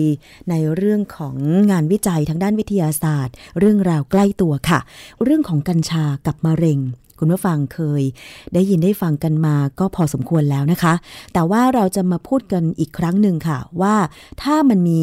[0.49, 1.35] ในเรื่องของ
[1.71, 4.79] งานวิจัยทางด้านวิทยาศาสตร์ เรื่องราวใกล้ตัวค่ะ
[5.23, 6.79] เรื่องของกัญชากับมะเร็ง
[7.19, 8.03] คุณผู้ฟังเคย
[8.53, 10.93] ได้ยินได้ฟังกันมาก็พอสมควรแล้วนะคะ
[11.33, 13.95] แต่ว่าเราจะมาพูดกันอีกครั้งหนึ่งค่ะ ว่า
[14.41, 15.01] ถ้ามันมี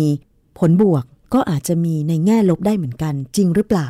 [0.59, 1.05] ผลบวก
[1.35, 3.89] ก็อาจจะมีในแง่ลบได้เหมือนกันจริงหรือเปล่า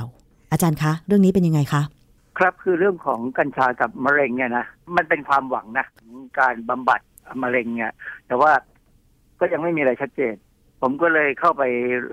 [0.52, 1.82] อาจารย์คะ เรื่องนี้เป็นยังไงคะ
[2.38, 4.66] ครับคือเรื่องของกัญชากับมะเร็งเนี่ยนะ
[4.96, 5.86] มันเป็นความหวังนะ
[6.40, 7.00] การบำบัด
[7.42, 7.92] มะเร็งเนี่ย
[8.26, 8.52] แต่ว่า
[9.40, 10.34] ก็ยังไม่มีอะไรชัดเจน
[10.80, 11.62] ผมก็เลยเข้าไป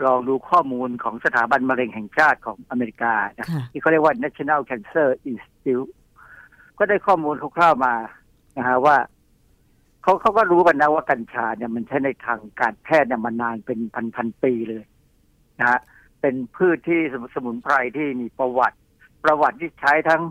[0.06, 5.90] ลองดูข้อมูลของสถาบันมะเร็งแห่งชาติของอเมริกานะที่เขาเรียกว่า National Cancer Institute
[6.78, 7.94] ก็ได้ข้อมูลคร่าวๆมา
[8.58, 8.98] นะฮะว่า
[10.04, 13.80] เขาเขาก็รู้กันนะว่ากัญชาเนี่ยมันใช้ในทางการแพทย์เนี่ยมานานเป็น
[14.16, 14.84] พันๆปีเลย
[15.60, 15.80] นะฮะ
[16.22, 17.00] เป็นพืชที่
[17.34, 18.78] สมุนไพรที่มีประวัติ
[19.24, 20.22] ประวัติที่ใช้ทั้ง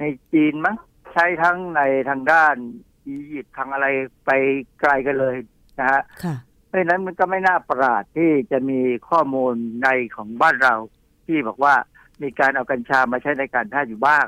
[0.00, 0.76] ในจีนมั้ง
[1.12, 2.54] ใช้ทั้งในทางด้าน
[3.06, 3.86] อียิปต์ทางอะไร
[4.26, 4.30] ไป
[4.80, 5.36] ไกลกันเลย
[5.78, 6.00] นะฮะ
[6.66, 10.74] เพราะนั้นมันก็ไม่น่าประหลาดที่จะมีข้อมูลในของบ้านเรา
[11.26, 11.74] ที่บอกว่า
[12.22, 14.26] มีการเอากัญชามาใช้ในการแพทย์อยู่บ้าง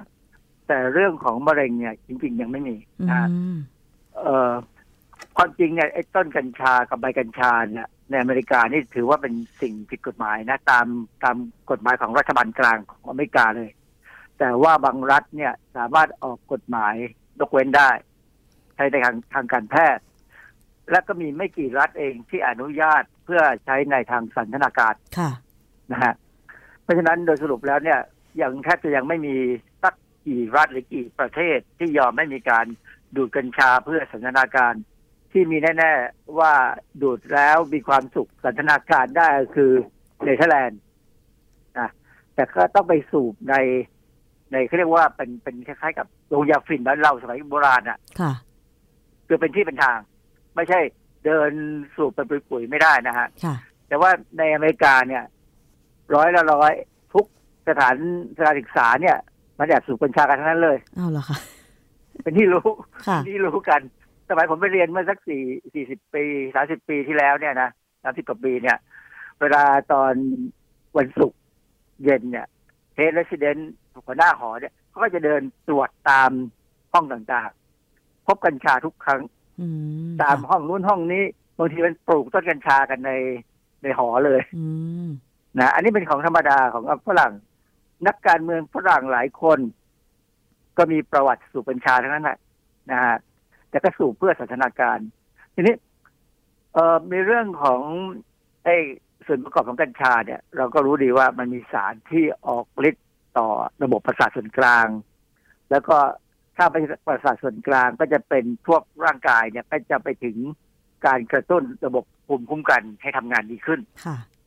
[0.66, 2.76] แต่เรื่องของมะเร็งเนี่ย จริง ๆ ยังไม่มี
[3.10, 3.28] นะ
[4.18, 4.52] เอ่อ
[5.36, 10.86] ความจริงเนี่ยไอ้ต้นกัญชากับใบกัญชาเนี่ยในอเมริกานี่ถือว่าเป็นสิ่งผิดกฎหมายนะ ตาม
[11.24, 11.36] ตาม
[11.70, 13.70] กฎหมายของรัฐบาลกลางของอเมริกาเลย
[14.44, 16.94] แต่ว่าบางรัฐเนี่ยสามารถออกกฎหมาย
[17.40, 17.90] ยกเว้นได้
[18.74, 20.04] ใช้ในทางทางการแพทย์
[20.90, 25.30] และก็มีไม่กี่รัฐเองที่อนุญาตเพื่อใช้ในทางสันทนาการค่ะ
[25.92, 26.14] นะฮะ
[26.82, 28.00] เพราะฉะนั้นโดยสรุปแล้วเนี่ย
[28.40, 29.36] ยังแทบจะยังไม่มี
[29.82, 29.94] สัก
[30.26, 32.66] กี่รัฐหรือกี่ประเทศที่ยอมไม่มีการ
[33.16, 34.74] ดูดกัญชาเพื่อสันทนาการ
[35.32, 36.52] ที่มีแน่ ๆ ว่า
[37.02, 39.72] ดูดแล้วมีความสุขสันทนาการได้คือ
[40.22, 40.80] เนเธอร์แลนด์
[41.78, 41.90] นะ
[42.34, 43.56] แต่ก็ต้องไปสูบใน
[44.52, 48.32] ในเขาเรียกว่าเป็นเป็นคล้ายๆ กับโรงยาฝิ่นบ้านเราสมัยโบราณอะ ค่ะ
[49.28, 49.98] คือเป็นที่เป็นทาง
[50.56, 50.80] ไม่ใช่
[51.24, 51.52] เดิน
[51.94, 53.28] สูบเป็นปุ๋ยไม่ได้นะฮะ
[53.88, 55.24] แต่ว่าในอเมริกาเนี่ย
[56.14, 56.72] ร้อยละร้อย
[57.14, 57.26] ทุก
[57.68, 57.96] สถาน
[58.36, 59.16] สถานศึกษาเนี่ย
[59.58, 61.38] มันแอบสูบกัญชากันทั้งนั้นเลยอ้าวเหรอคะ
[62.22, 62.68] เป็นที่รู้
[63.26, 63.80] ที่รู้กัน
[64.28, 65.42] สมัยผมไปเรียนเมื่อสักสี่
[65.74, 66.24] สี่สิบปี
[66.54, 67.70] สาสิบปีที่แล้วเนี่ยนะ
[68.02, 68.76] สามสิบกว่าปีเนี่ย
[69.40, 70.14] เวลาตอน
[70.96, 71.40] วันศุกร์
[72.04, 72.46] เย็นเนี่ย
[72.94, 73.72] เฮดเรสซิเดนต์
[74.06, 76.30] หัวหน้าหอเนี่ยเขาก็จะเดินตรวจตาม
[76.92, 79.20] ห้องต่างๆ พบกัญชาทุกครั้ง
[80.22, 81.24] ตามห้องนู้นห้องนี้
[81.58, 83.12] บางทีมันปลูกต้นกัญชากันใน
[83.82, 84.40] ในหอเลย
[85.58, 87.32] นะอันนี้เป็นของธรรมดาของฝรั่ง
[88.06, 89.58] นักการเมืองฝรั่งหลายคน
[90.78, 92.38] ก็มีประวัติสูบกัญชาทั้งนั้นแหละ
[92.90, 93.16] นะฮะ
[93.70, 94.98] แต่ก็สูบเพื่อสันทนาการ
[95.54, 95.74] ทีนี้
[96.72, 97.80] เอ่อมีเรื่องของ
[98.64, 98.76] ไอ้
[99.26, 103.06] ส่วนประกอบของกัญชาเนี่ย เราก็รู้ดีว่ามันมีสารที่ออกฤทธิ์
[103.38, 103.48] ต่อ
[103.82, 104.86] ระบบประสาทส่วนกลาง
[105.70, 105.96] แล้วก็
[106.56, 106.76] ถ้าไป
[107.06, 110.36] ประสาทส่วนกลางก็จะเป็นพวกร่างกายเนี่ยก็จะไปถึง
[111.06, 113.80] การกระตุ้นระบบภูมิคุ้มกันให้ทำงานดีขึ้น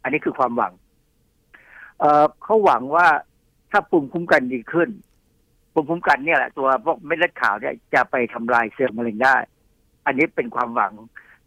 [0.03, 0.73] อันนี้คือความหวัง
[1.99, 3.07] เออเขาหวังว่า
[3.71, 4.89] ถ้าภูมิคุ้มกันดีขึ้น
[5.73, 9.35] ภูมิคุ้มกันเนี่ยแหละตัวพวกเม็ดเลือดขาวเนี่ยจะไปทำลายเซลล์มะเร็งได้
[10.05, 10.93] อันนี้เป็นความหวัง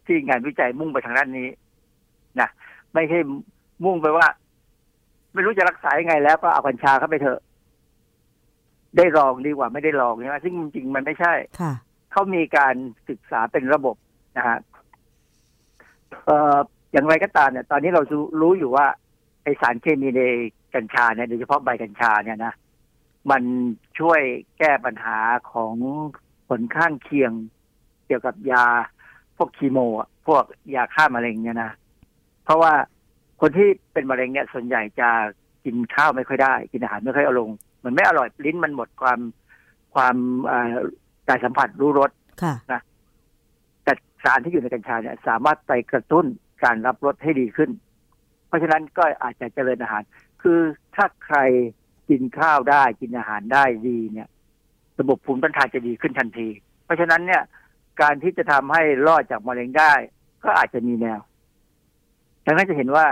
[0.05, 1.49] ที่งานวิจัยมุ่งไปทางด้านนี้
[2.39, 2.49] นะ
[2.93, 3.19] ไม่ใช่
[3.85, 4.27] มุ่งไปว่า
[5.33, 7.39] ไม่รู้จะรักษายังไงแล้วก็เอากัญชาเข้าไปเถอะ
[8.97, 11.73] ได้ลองดีกว่าไม่ได้ลองใช่ไหมซึ่งจริงๆมันไม่ใช่ค่ะ
[12.11, 12.75] เขามีการ
[13.09, 13.95] ศึกษาเป็นระบบ
[14.37, 14.57] นะฮะ
[16.25, 16.57] เอ่อ
[16.91, 18.01] อย่างไรก็ตามเนี่ย ตอนนี้เรา
[18.41, 18.85] รู้อยู่ว่า
[19.43, 20.21] ไอสารเคมีใน
[20.75, 22.53] กัญชาเนี่ยโดยเฉพาะใบกัญชาเนี่ยนะ
[23.31, 23.43] มัน
[23.99, 24.21] ช่วย
[24.57, 25.17] แก้ปัญหา
[25.51, 25.73] ของ
[26.47, 27.31] ผลข้างเคียง
[28.05, 28.65] เกี่ยวกับยา
[29.37, 29.79] พวกคีโม
[30.27, 30.43] พวก
[30.75, 31.71] ยาฆ่ามะเร็งเนี่ยนะ
[32.43, 32.73] เพราะว่า
[33.41, 35.09] คนที่เป็นมะเร็งเนี่ยส่วนใหญ่จะ
[35.65, 37.49] กินข้าวไม่ค่อยได้ กินอาหารไม่ค่อยเอาลง
[37.83, 39.19] มันไม่อร่อยลิ้นมันหมดความ
[39.95, 40.15] ความ
[41.27, 42.11] การสัมผัสรู้รส
[42.73, 42.81] นะ
[43.83, 46.25] แต่สารที่อยู่ในกัญชาเนี่ย สามารถไปกระตุ้น
[46.63, 47.69] การรับรสให้ดีขึ้น
[48.47, 50.03] เพราะฉะนั้นก็อาจจะเจริญอาหาร
[50.41, 50.59] คือ
[50.95, 51.37] ถ้าใคร
[52.09, 54.29] กินข้าวได้กินอาหารได้ดีเนี่ย
[54.99, 56.47] ระบบภูมิต้านทานจะดีขึ้นทันที
[56.85, 57.43] เพราะฉะนั้นเนี่ย
[58.01, 59.93] การที่จะทำให้รอดจากมะเร็งได้
[60.43, 61.19] ก็อาจจะมีแนว
[62.45, 63.05] ดังนั้นจะเห็นว่า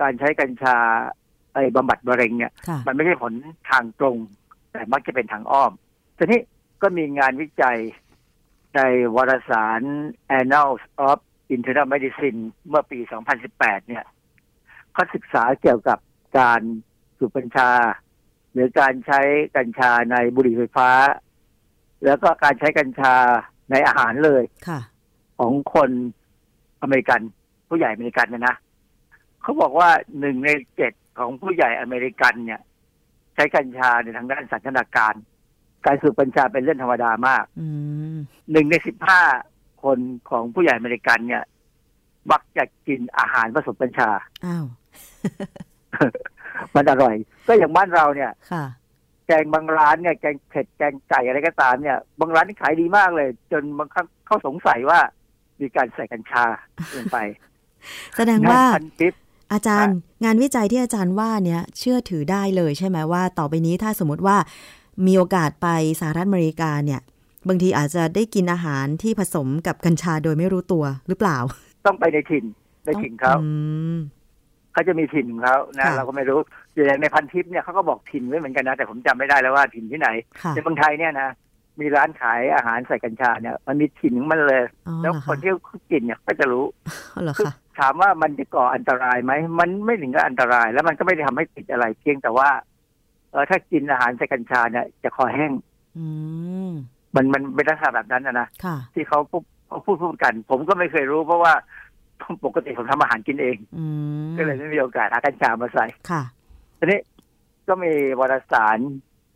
[0.00, 0.76] การใช้กัญชา
[1.54, 2.52] ไอ้บำบัดมะเร็งเนี่ย
[2.86, 3.32] มันไม่ใช่ผล
[3.70, 4.16] ทางตรง
[4.72, 5.72] แต่มักจะเป็นทางอ้อม
[6.18, 6.40] ทีนี้
[6.82, 7.78] ก็มีงานวิจัย
[8.76, 8.80] ใน
[9.16, 9.82] วารสาร
[10.38, 11.18] Annals of
[11.54, 12.98] Internal Medicine เมื่อปี
[13.44, 14.04] 2018 เนี่ย
[14.92, 15.98] เขาศึกษาเกี่ยวกับ
[16.38, 16.60] การ
[17.18, 17.70] สูบกัญชา
[18.52, 19.20] หรือการใช้
[19.56, 20.90] กัญชาในบุหรี่ไฟฟ้า
[22.04, 23.14] แล้วก็การใช้กัญชา
[23.70, 24.42] ในอาหารเลย
[25.38, 25.90] ของคน
[26.82, 27.20] อเมริกัน
[27.68, 28.56] ผู้ใหญ่อเมริกันนะนะ
[29.42, 29.90] เขาบอกว่า
[30.20, 32.60] หนึ่งในเจ็ดของผู้ใหญ่อเมริกันเนี่ย
[33.34, 35.14] ใช้กัญชาในทางด้านสันทนาการ
[35.86, 37.44] การสูบกัญชาเป็นเรื่องธรรมดามาก
[38.52, 39.22] หนึ่งในสิบห้า
[39.84, 39.98] คน
[40.30, 41.44] ของผู้ใหญ่อเมริกันเนี่ย
[42.30, 44.10] มักจะกินอาหารผสมกัญชา
[44.46, 44.66] อ้าว
[46.74, 47.14] มันอร่อย
[47.46, 48.30] ก็อย่างบ้านเราเนี่ย
[49.26, 55.00] แกงบางร้านเนี่ยแกงเผ็ดแกงไก่อะไรก็ตามเนี่ย บางร้านนี่ขายดีมากเลย จนบางครั้งเขาสงสัยว่า
[55.60, 56.44] มีการใส่กัญชา
[56.94, 57.18] ลงไป
[58.16, 58.62] แสดงว่า
[59.52, 64.36] อาจารย์งานวิจัยที่อาจารย์ว่าเนี่ยเชื่อถือได้เลยใช่ไหมว่า ต่อไปนี้ถ้าสมมติว่า
[65.06, 65.68] มีโอกาสไป
[66.00, 67.00] สหรัฐอเมริกาเนี่ย
[67.48, 71.38] บางทีอาจจะได้กินอาหารที่ผสมกับกัญชาโดยไม่รู้ตัวหรือเปล่า
[71.86, 72.44] ต้องไปในถิ่น
[72.84, 73.34] ในถิ่นเขา
[74.72, 76.38] เขาจะมีถิ่นของเขานะเราก็ไม่รู้
[76.74, 80.08] อย่างในพันทิปเนี่ยเขาก็บอกถิ่นไว้เหมือนกันนะแต่ผมจำไม่ได้แล้วว่าถิ่นที่ไหน
[80.54, 81.28] ในเมืองไทยเนี่ยนะ
[81.80, 84.62] มีร้านขายอาหารใส่กัญชาเนี่ยมันมีถิ่นของมันเลย
[85.02, 85.50] แล้วคนที่
[85.90, 86.66] กินเนี่ยก็จะรู้
[87.38, 87.46] คือ
[87.78, 92.48] ถามว่ามันจะก่ออันตรายไหมมันไม่ถึงกับอันตราย แล้วมันก็ไม่ได้ทำให้ติดอะไร เพียงแต่ว่า
[93.32, 95.52] เออถ้ากินอาหารใส่กัญชาเนี่ยจะคอแห้ง
[97.14, 98.48] มันมันเป็นลักษณะแบบนั้นนะ
[98.94, 99.42] ที่เขาพูด
[99.84, 101.54] พูดพูดกัน ผมก็ไม่เคยรู้ เพราะว่า
[102.44, 103.56] ปกติผมทำอาหารกินเอง
[104.36, 106.22] ก็เลยไม่มีโอกาสเอากัญชามาใส่ค่ะ
[106.78, 107.00] ทีนี้
[107.68, 108.78] ก็มีวารสาร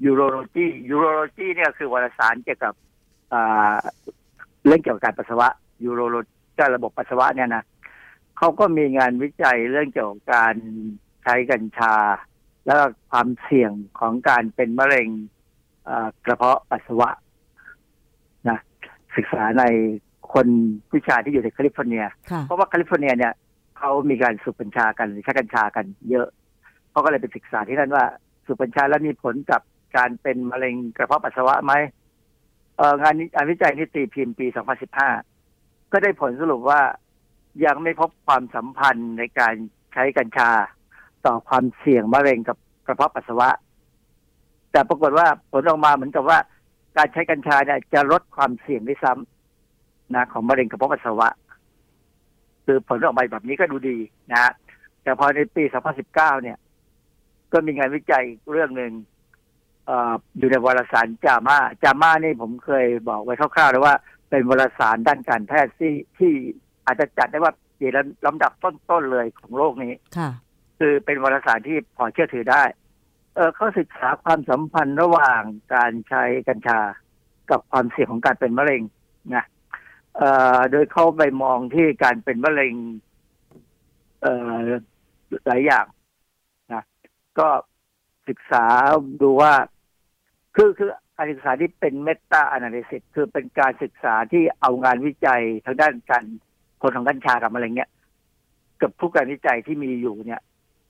[0.04, 2.74] urology urology เนี่ยคือวารสารเกี่ยวกับ
[4.66, 5.48] เรื่องเกี่ยวกับการปัสสาวะ
[5.84, 7.64] urology ระบบปัสสาวะเนี่ยนะ
[8.38, 10.54] เขาก็มีงานวิจัยเรื่องเกี่ยวกับการ
[11.22, 11.94] ใช้กัญชา
[12.64, 12.78] แล้ว
[13.10, 15.08] ความเสี่ยงของการเป็นมะเร็ง
[16.24, 17.08] กระเพาะปัสสาวะ
[18.48, 18.58] นะ
[19.16, 19.64] ศึกษาใน
[20.32, 20.46] คน
[20.90, 22.04] ผู้ชายที่อยู่ในแคลิฟอร์เนีย
[22.44, 23.32] เพราะว่าแคลิฟอร์เนียเนี่ย
[23.78, 26.26] เขามีการสูบกัญชากันใช้กัญชากันเยอะ
[26.90, 28.04] เขาก็เลยไปศึกษาที่นั่นว่า
[28.46, 29.60] สูบกัญชาแล้วมีผลกับ
[29.96, 31.72] การเป็นมะเร็งกระเพาะปัสสาวะไหม
[32.76, 34.46] เอองานงานวิจัยที่ตีพิมพ์ปี
[35.18, 36.80] 2015 ก็ได้ผลสรุปว่า
[37.64, 39.54] ยังไม่พบความสัมพันธ์ในการ
[39.92, 40.50] ใช้กัญชา
[41.26, 43.48] ต่อความเสี่ยงมะเร็งกับกระเพาะปัสสาวะ
[44.72, 46.38] แต่ปรากฏว่าผลออกมาเหมือนกับว่า
[46.96, 51.28] การใช้กัญชาเนี่ยจะลดความเสี่ยงได้ซ้ำนะของมะเร็งกระเพาะปัสสาวะ
[52.64, 53.96] คือผลออกมาแบบนี้ก็ดูดี
[54.32, 54.52] นะ
[55.02, 55.64] แต่พอในปี
[56.04, 56.58] 2019 เนี่ย
[57.52, 58.92] ก็มีงานวิจัยเรื่องหนึ่ง
[60.38, 63.94] อยู่ในวารสารจามาจามานี่ผมเคยบอกไว้คร่าวๆแล้วว่า
[64.30, 66.32] เป็นวารสารด้านการแพทย์ที่ที่
[66.86, 67.90] อาจจะจัดได้ว่าอยู่
[68.26, 70.30] ลำดับต้นๆเลยของโลกนี้ค่ะ
[70.78, 72.62] คือเป็นวารสารที่พอเชื่อถือได้
[73.34, 75.42] เออเขาศึกษาความสัมพันธ์ระหว่าง
[75.74, 76.80] การใช้กัญชา
[77.50, 78.82] กับความเสี่ยงของการเป็นมะเร็ง
[79.34, 79.44] นะ
[80.16, 82.74] เอ่อโดยเขาไปมองที่การเป็นมะเร็ง
[84.22, 84.58] เอ่อ
[85.46, 85.86] หลายอย่าง
[86.72, 86.82] นะ
[87.38, 87.48] ก็
[88.28, 88.64] ศึกษา
[89.22, 89.52] ดูว่า
[90.56, 96.24] คือคือการศึกษาที่เป็น meta-analysis คือเป็นการศึกษาที่เอางานวิจัยทางด้านการ
[96.82, 97.90] คนของกัญชากับอะไรเงี้ย
[98.80, 100.42] กับผู้การวิจัยที่มีอยู่เนี่ย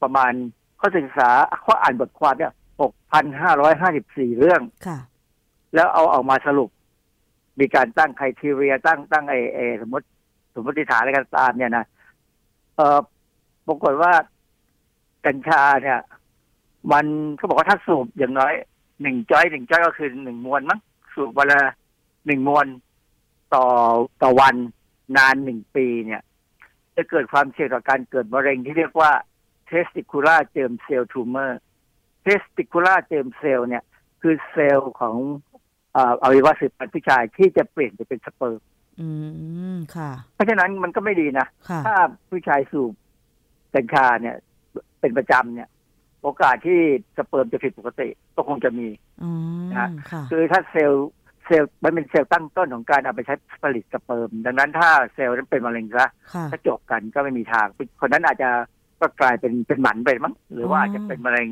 [0.03, 0.33] ประมาณ
[0.79, 1.29] เขาศึกษา
[1.61, 4.99] เขาอ่านบทความเนี่ยหกพันห้าร้อยห้าสิบสี่เรื่องค่ะ
[5.75, 6.71] แล้วเอาออกมาสรุป
[7.61, 10.07] มีการตั้ง criteria ตั้งตั้งไอ้เอ่อสมมติ
[10.55, 11.85] สมมติฐานอะไรกันตามเนี่ยนะ
[12.77, 12.99] เออ
[13.67, 14.13] ปรากฏว่า
[15.27, 15.99] กัญชาเนี่ย
[16.93, 17.07] มัน
[17.37, 18.53] เขาบอกว่าถ้าสูบอย่างน้อย
[19.03, 20.81] หนึ่งจ้อยหนึ่งจ้อยก็คือหนึ่งมวนมั้ง
[21.15, 21.61] สูบวันละ
[22.27, 22.67] หนึ่งมวน
[23.55, 23.67] ต่อ
[24.23, 24.55] ต่อวัน
[25.17, 26.23] นานหนึ่งปีเนี่ย
[26.97, 29.13] จะเกิดความเสี่ยงต่อการเกิดมะเร็งที่เรียกว่า
[29.71, 31.53] testicular germ cell tumor
[32.27, 33.85] testicular germ cell เนี่ย
[34.21, 35.17] คือเซลล์ของ
[36.23, 38.61] อวัยวะสืบพันธุ์ผู้ชายที่จะเปลี่ยนไปเป็นสเปิร์ม
[39.01, 39.09] อื
[39.75, 41.47] มค่ะ เพราะฉะนั้นมันก็ไม่ดีนะ
[41.87, 41.97] ถ้า
[42.31, 42.93] ผู้ชายสูบ
[43.75, 44.37] กัญชาเนี่ย
[45.01, 45.69] เป็นประจำเนี่ย
[46.23, 46.81] โอกาสที่
[47.17, 48.89] สเปิร์มจะผิดปกติก็คงจะมี
[49.71, 49.91] นะ
[50.31, 51.09] คือถ้าเซลล์
[51.47, 56.09] เซลล์มันเป็นเซลล์ตั้งต้นของการเอาไปใช้ผลิตสเปิร์ม ดังนั้นถ้าเซลล์นั้นเป็นมะเร็งซะ
[56.51, 57.67] ถ้าจบกันก็ไม่มีทาง
[58.01, 58.51] คนนั้นอาจจะ
[59.01, 61.49] ก็กลายเป็นเป็นหมันไปมั้งหรือว่าอาจจะเป็นมะเร็ง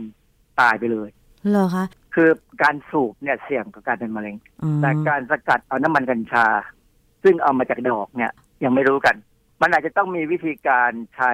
[0.61, 1.09] ตายไปเลย
[1.51, 1.85] เหรอคะ
[2.15, 2.29] คือ
[2.63, 4.37] การสูบเนี่ยเสี่ยงกับการเป็นมะเร็ง
[4.81, 6.47] แต่การสกัดเอาน้ำมันกัญชา
[7.23, 8.33] ซึ่งเอามาจากดอกเนี่ย
[8.65, 9.17] ยังไม่รู้กัน
[9.63, 11.31] มันอาจจะต้องมีวิธีการใช้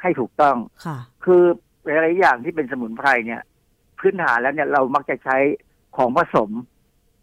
[0.00, 0.56] ให้ถูกต้อง
[0.86, 1.44] ค่ะ คือ
[1.84, 3.42] หลายๆอย่างที่เป็นสมุนไพรเนี่ย
[3.98, 5.36] พื้นฐานแล้วเนี่ยเรามักจะใช้
[5.96, 6.50] ของผสม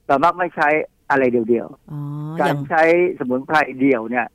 [0.08, 0.70] เรามักไม่ใช้
[1.10, 2.84] อะไรเดียวๆการใช้
[3.20, 4.26] สมุนไพรเดียวเนี่ย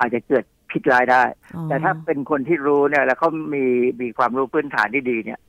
[0.00, 1.22] อาจจะเกิดพิษร้ายได้
[1.68, 3.64] แต่ถ้าเป็นคนที่รู้เนี่ย แล้วเขามี
[4.00, 5.40] มีความรู้พื้นฐานที่ดีเนี่ย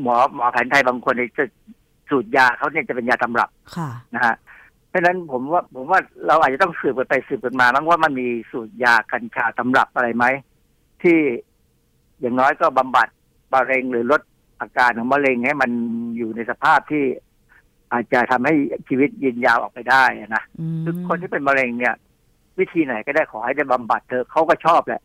[0.00, 1.44] หมอหมอแผนไทยบางคนจะ
[2.10, 3.50] สูตรยาเขาเนี่ยจะเป็นยาตำรับ
[4.14, 4.34] นะฮะ
[4.88, 10.24] เพราะฉะนั้นผมว่าผมว่าเราอาจจะต้องสืบกันไปสืบกันมาบ้างว่ามันมีสูตรยากัญชาตำรับอะไรไหม
[11.02, 11.18] ที่
[12.20, 13.08] อย่างน้อยก็บำบัด
[13.54, 14.22] มะเร็งหรือลด
[14.60, 15.70] อาการของมะเร็งให้มัน
[16.16, 17.04] อยู่ในสภาพที่
[17.92, 18.54] อาจจะทำให้
[18.88, 20.42] ชีวิตยืนยาวออกไปได้นะ
[20.84, 21.94] คือคนที่เป็นมะเร็งเนี่ย
[22.58, 25.02] วิธีไหนก็ได้ขอให้ได้บำบัดเธอเขาก็ชอบแหละ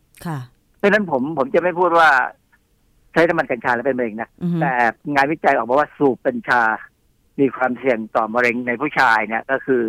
[0.78, 2.10] เพราะฉะนั้นผมผมจะไม่พูดว่า
[3.14, 4.30] ใช้น้ำมันกัญชาแล้วเป็นมะเร็งนะ
[4.62, 4.72] แต่
[5.14, 6.62] งานวิจัยออกมาว่าสูบกัญชา
[7.39, 9.84] มีความเสี่ยงต่อมะเร็งในผู้ชายเนี่ย ก็คือ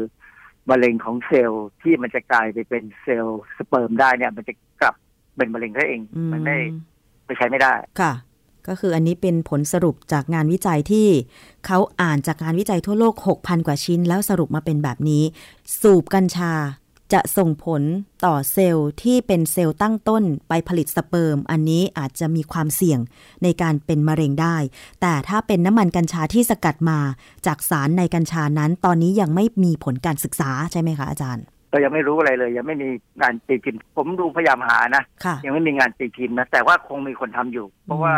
[0.70, 4.94] มะเร็งของเซลล์ที่มันจะกลายไปเป็นเซลล์สเปิร์มได้เนี่ย มันจะกลับ
[5.36, 6.02] เป็นมะเร็งได้เอง
[6.32, 6.56] มันไม่
[7.26, 8.12] ไปใช้ไม่ได้ค่ะ
[8.68, 11.08] ก็คืออันนี้เป็นผลสรุปจากงานวิจัยที่
[11.66, 15.22] เขาอ่านจากงานวิจัยทั่วโลก 6,000 กว่าชิ้น แล้วสรุปมาเป็นแบบนี้
[15.80, 16.54] สูบกัญชา
[17.12, 17.82] จะส่งผล
[18.24, 23.00] ต่อเซลล์ที่เป็นเซลล์ตั้งต้นไปผลิตสเปิร์ม อันนี้อาจจะมีความเสี่ยง
[23.42, 24.56] ในการเป็นมะเร็งได้
[25.00, 26.98] แต่ถ้าเป็นน้ำมันกัญชาที่สกัดมา
[27.46, 32.88] จากสารในกัญชานั้น ตอนนี้ยังไม่มีผลการศึกษาใช่ไหมคะอาจารย์ เรายังไม่รู้อะไรเลย ยังไม่มี
[33.20, 35.02] งานตีพิมพ์ผมดูพยายามหานะ
[35.44, 38.14] ยังไม่มีงานตีพิมพ์นะแต่ว่าคงมีคนทำอยู่ เพราะว่า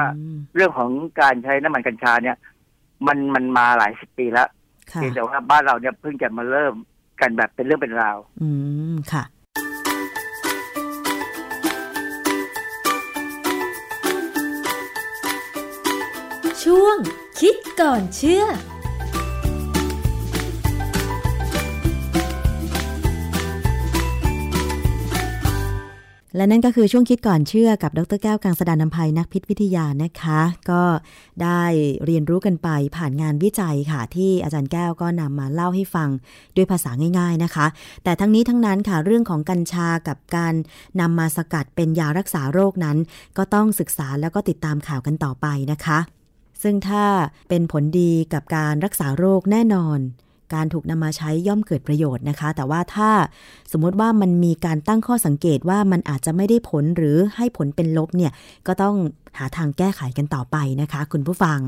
[0.56, 0.90] เรื่องของ
[1.20, 2.36] การใช้น้ำมันกัญชาเนี่ย
[3.06, 4.48] มันมันมาหลายสิบปีแล้ว
[4.84, 6.74] เพียงแต่ว่าบ้านเราเนี่ยเพิ่งจะมาเริ่ม
[7.20, 8.48] กันแบบเป็นเรื่องเป็นราว อื
[8.92, 9.24] มค่ะ
[16.62, 16.96] ช่วง
[17.40, 18.44] คิดก่อนเชื่อ
[26.36, 30.82] และนั่นก็คือช่วงคิดก่อนเชื่อกับดรแก้วกังสดานนภัยนักพิษวิทยานะคะ ก็
[31.42, 31.62] ได้
[32.04, 36.08] เรียนรู้กันไปผ่านงานวิจัยค่ะ ที่อาจารย์แก้วก็นำมาเล่าให้ฟัง
[36.56, 37.66] ด้วยภาษาง่าย ๆนะคะ
[38.04, 40.54] แต่ทั้งนี้ทั้งนั้นค่ะเรื่องของกัญชากับการ
[41.00, 42.96] นำมาสกัดเป็นยารักษาโรคนั้น
[43.36, 45.98] ก็ต้องศึกษาแล้วก็ติดตามข่าวกันต่อไปนะคะ
[46.62, 47.04] ซึ่งถ้า
[47.48, 49.98] เป็นผลดีกับการรักษาโรคแน่นอน
[50.54, 53.10] การถูกนำมาใช้ย่อมเกิดประโยชน์นะคะ แต่ว่าถ้า
[53.72, 58.32] สมมติว่ามันมีการตั้งข้อสังเกตว่ามันอาจจะไม่ได้ผลหรือให้ผลเป็นลบเนี่ย
[58.66, 58.96] ก็ต้อง
[59.38, 61.60] หาทางแก้ไขกันต่อไปนะคะ คุณผู้ฟัง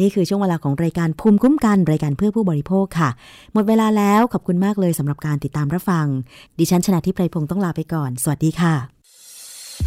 [0.00, 3.10] นี่คือช่วงเวลาของรายการภูมิคุ้มกันรายการเพื่อผู้บริโภคค่ะ
[3.52, 6.06] หมดเวลาแล้วขอบคุณมากเลยสำหรับการติดตามรับฟัง
[6.58, 8.74] ดิฉันชนะทิพไพรพงศ์ต้องลาไปก่อน สวัสดีค่ะ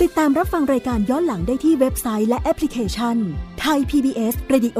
[0.02, 3.18] ติดตามรับฟังรายการย้อนหลังได้ที่เว็บไซต์และแอปพลิเคชัน
[3.60, 4.80] ไทย PBS Radio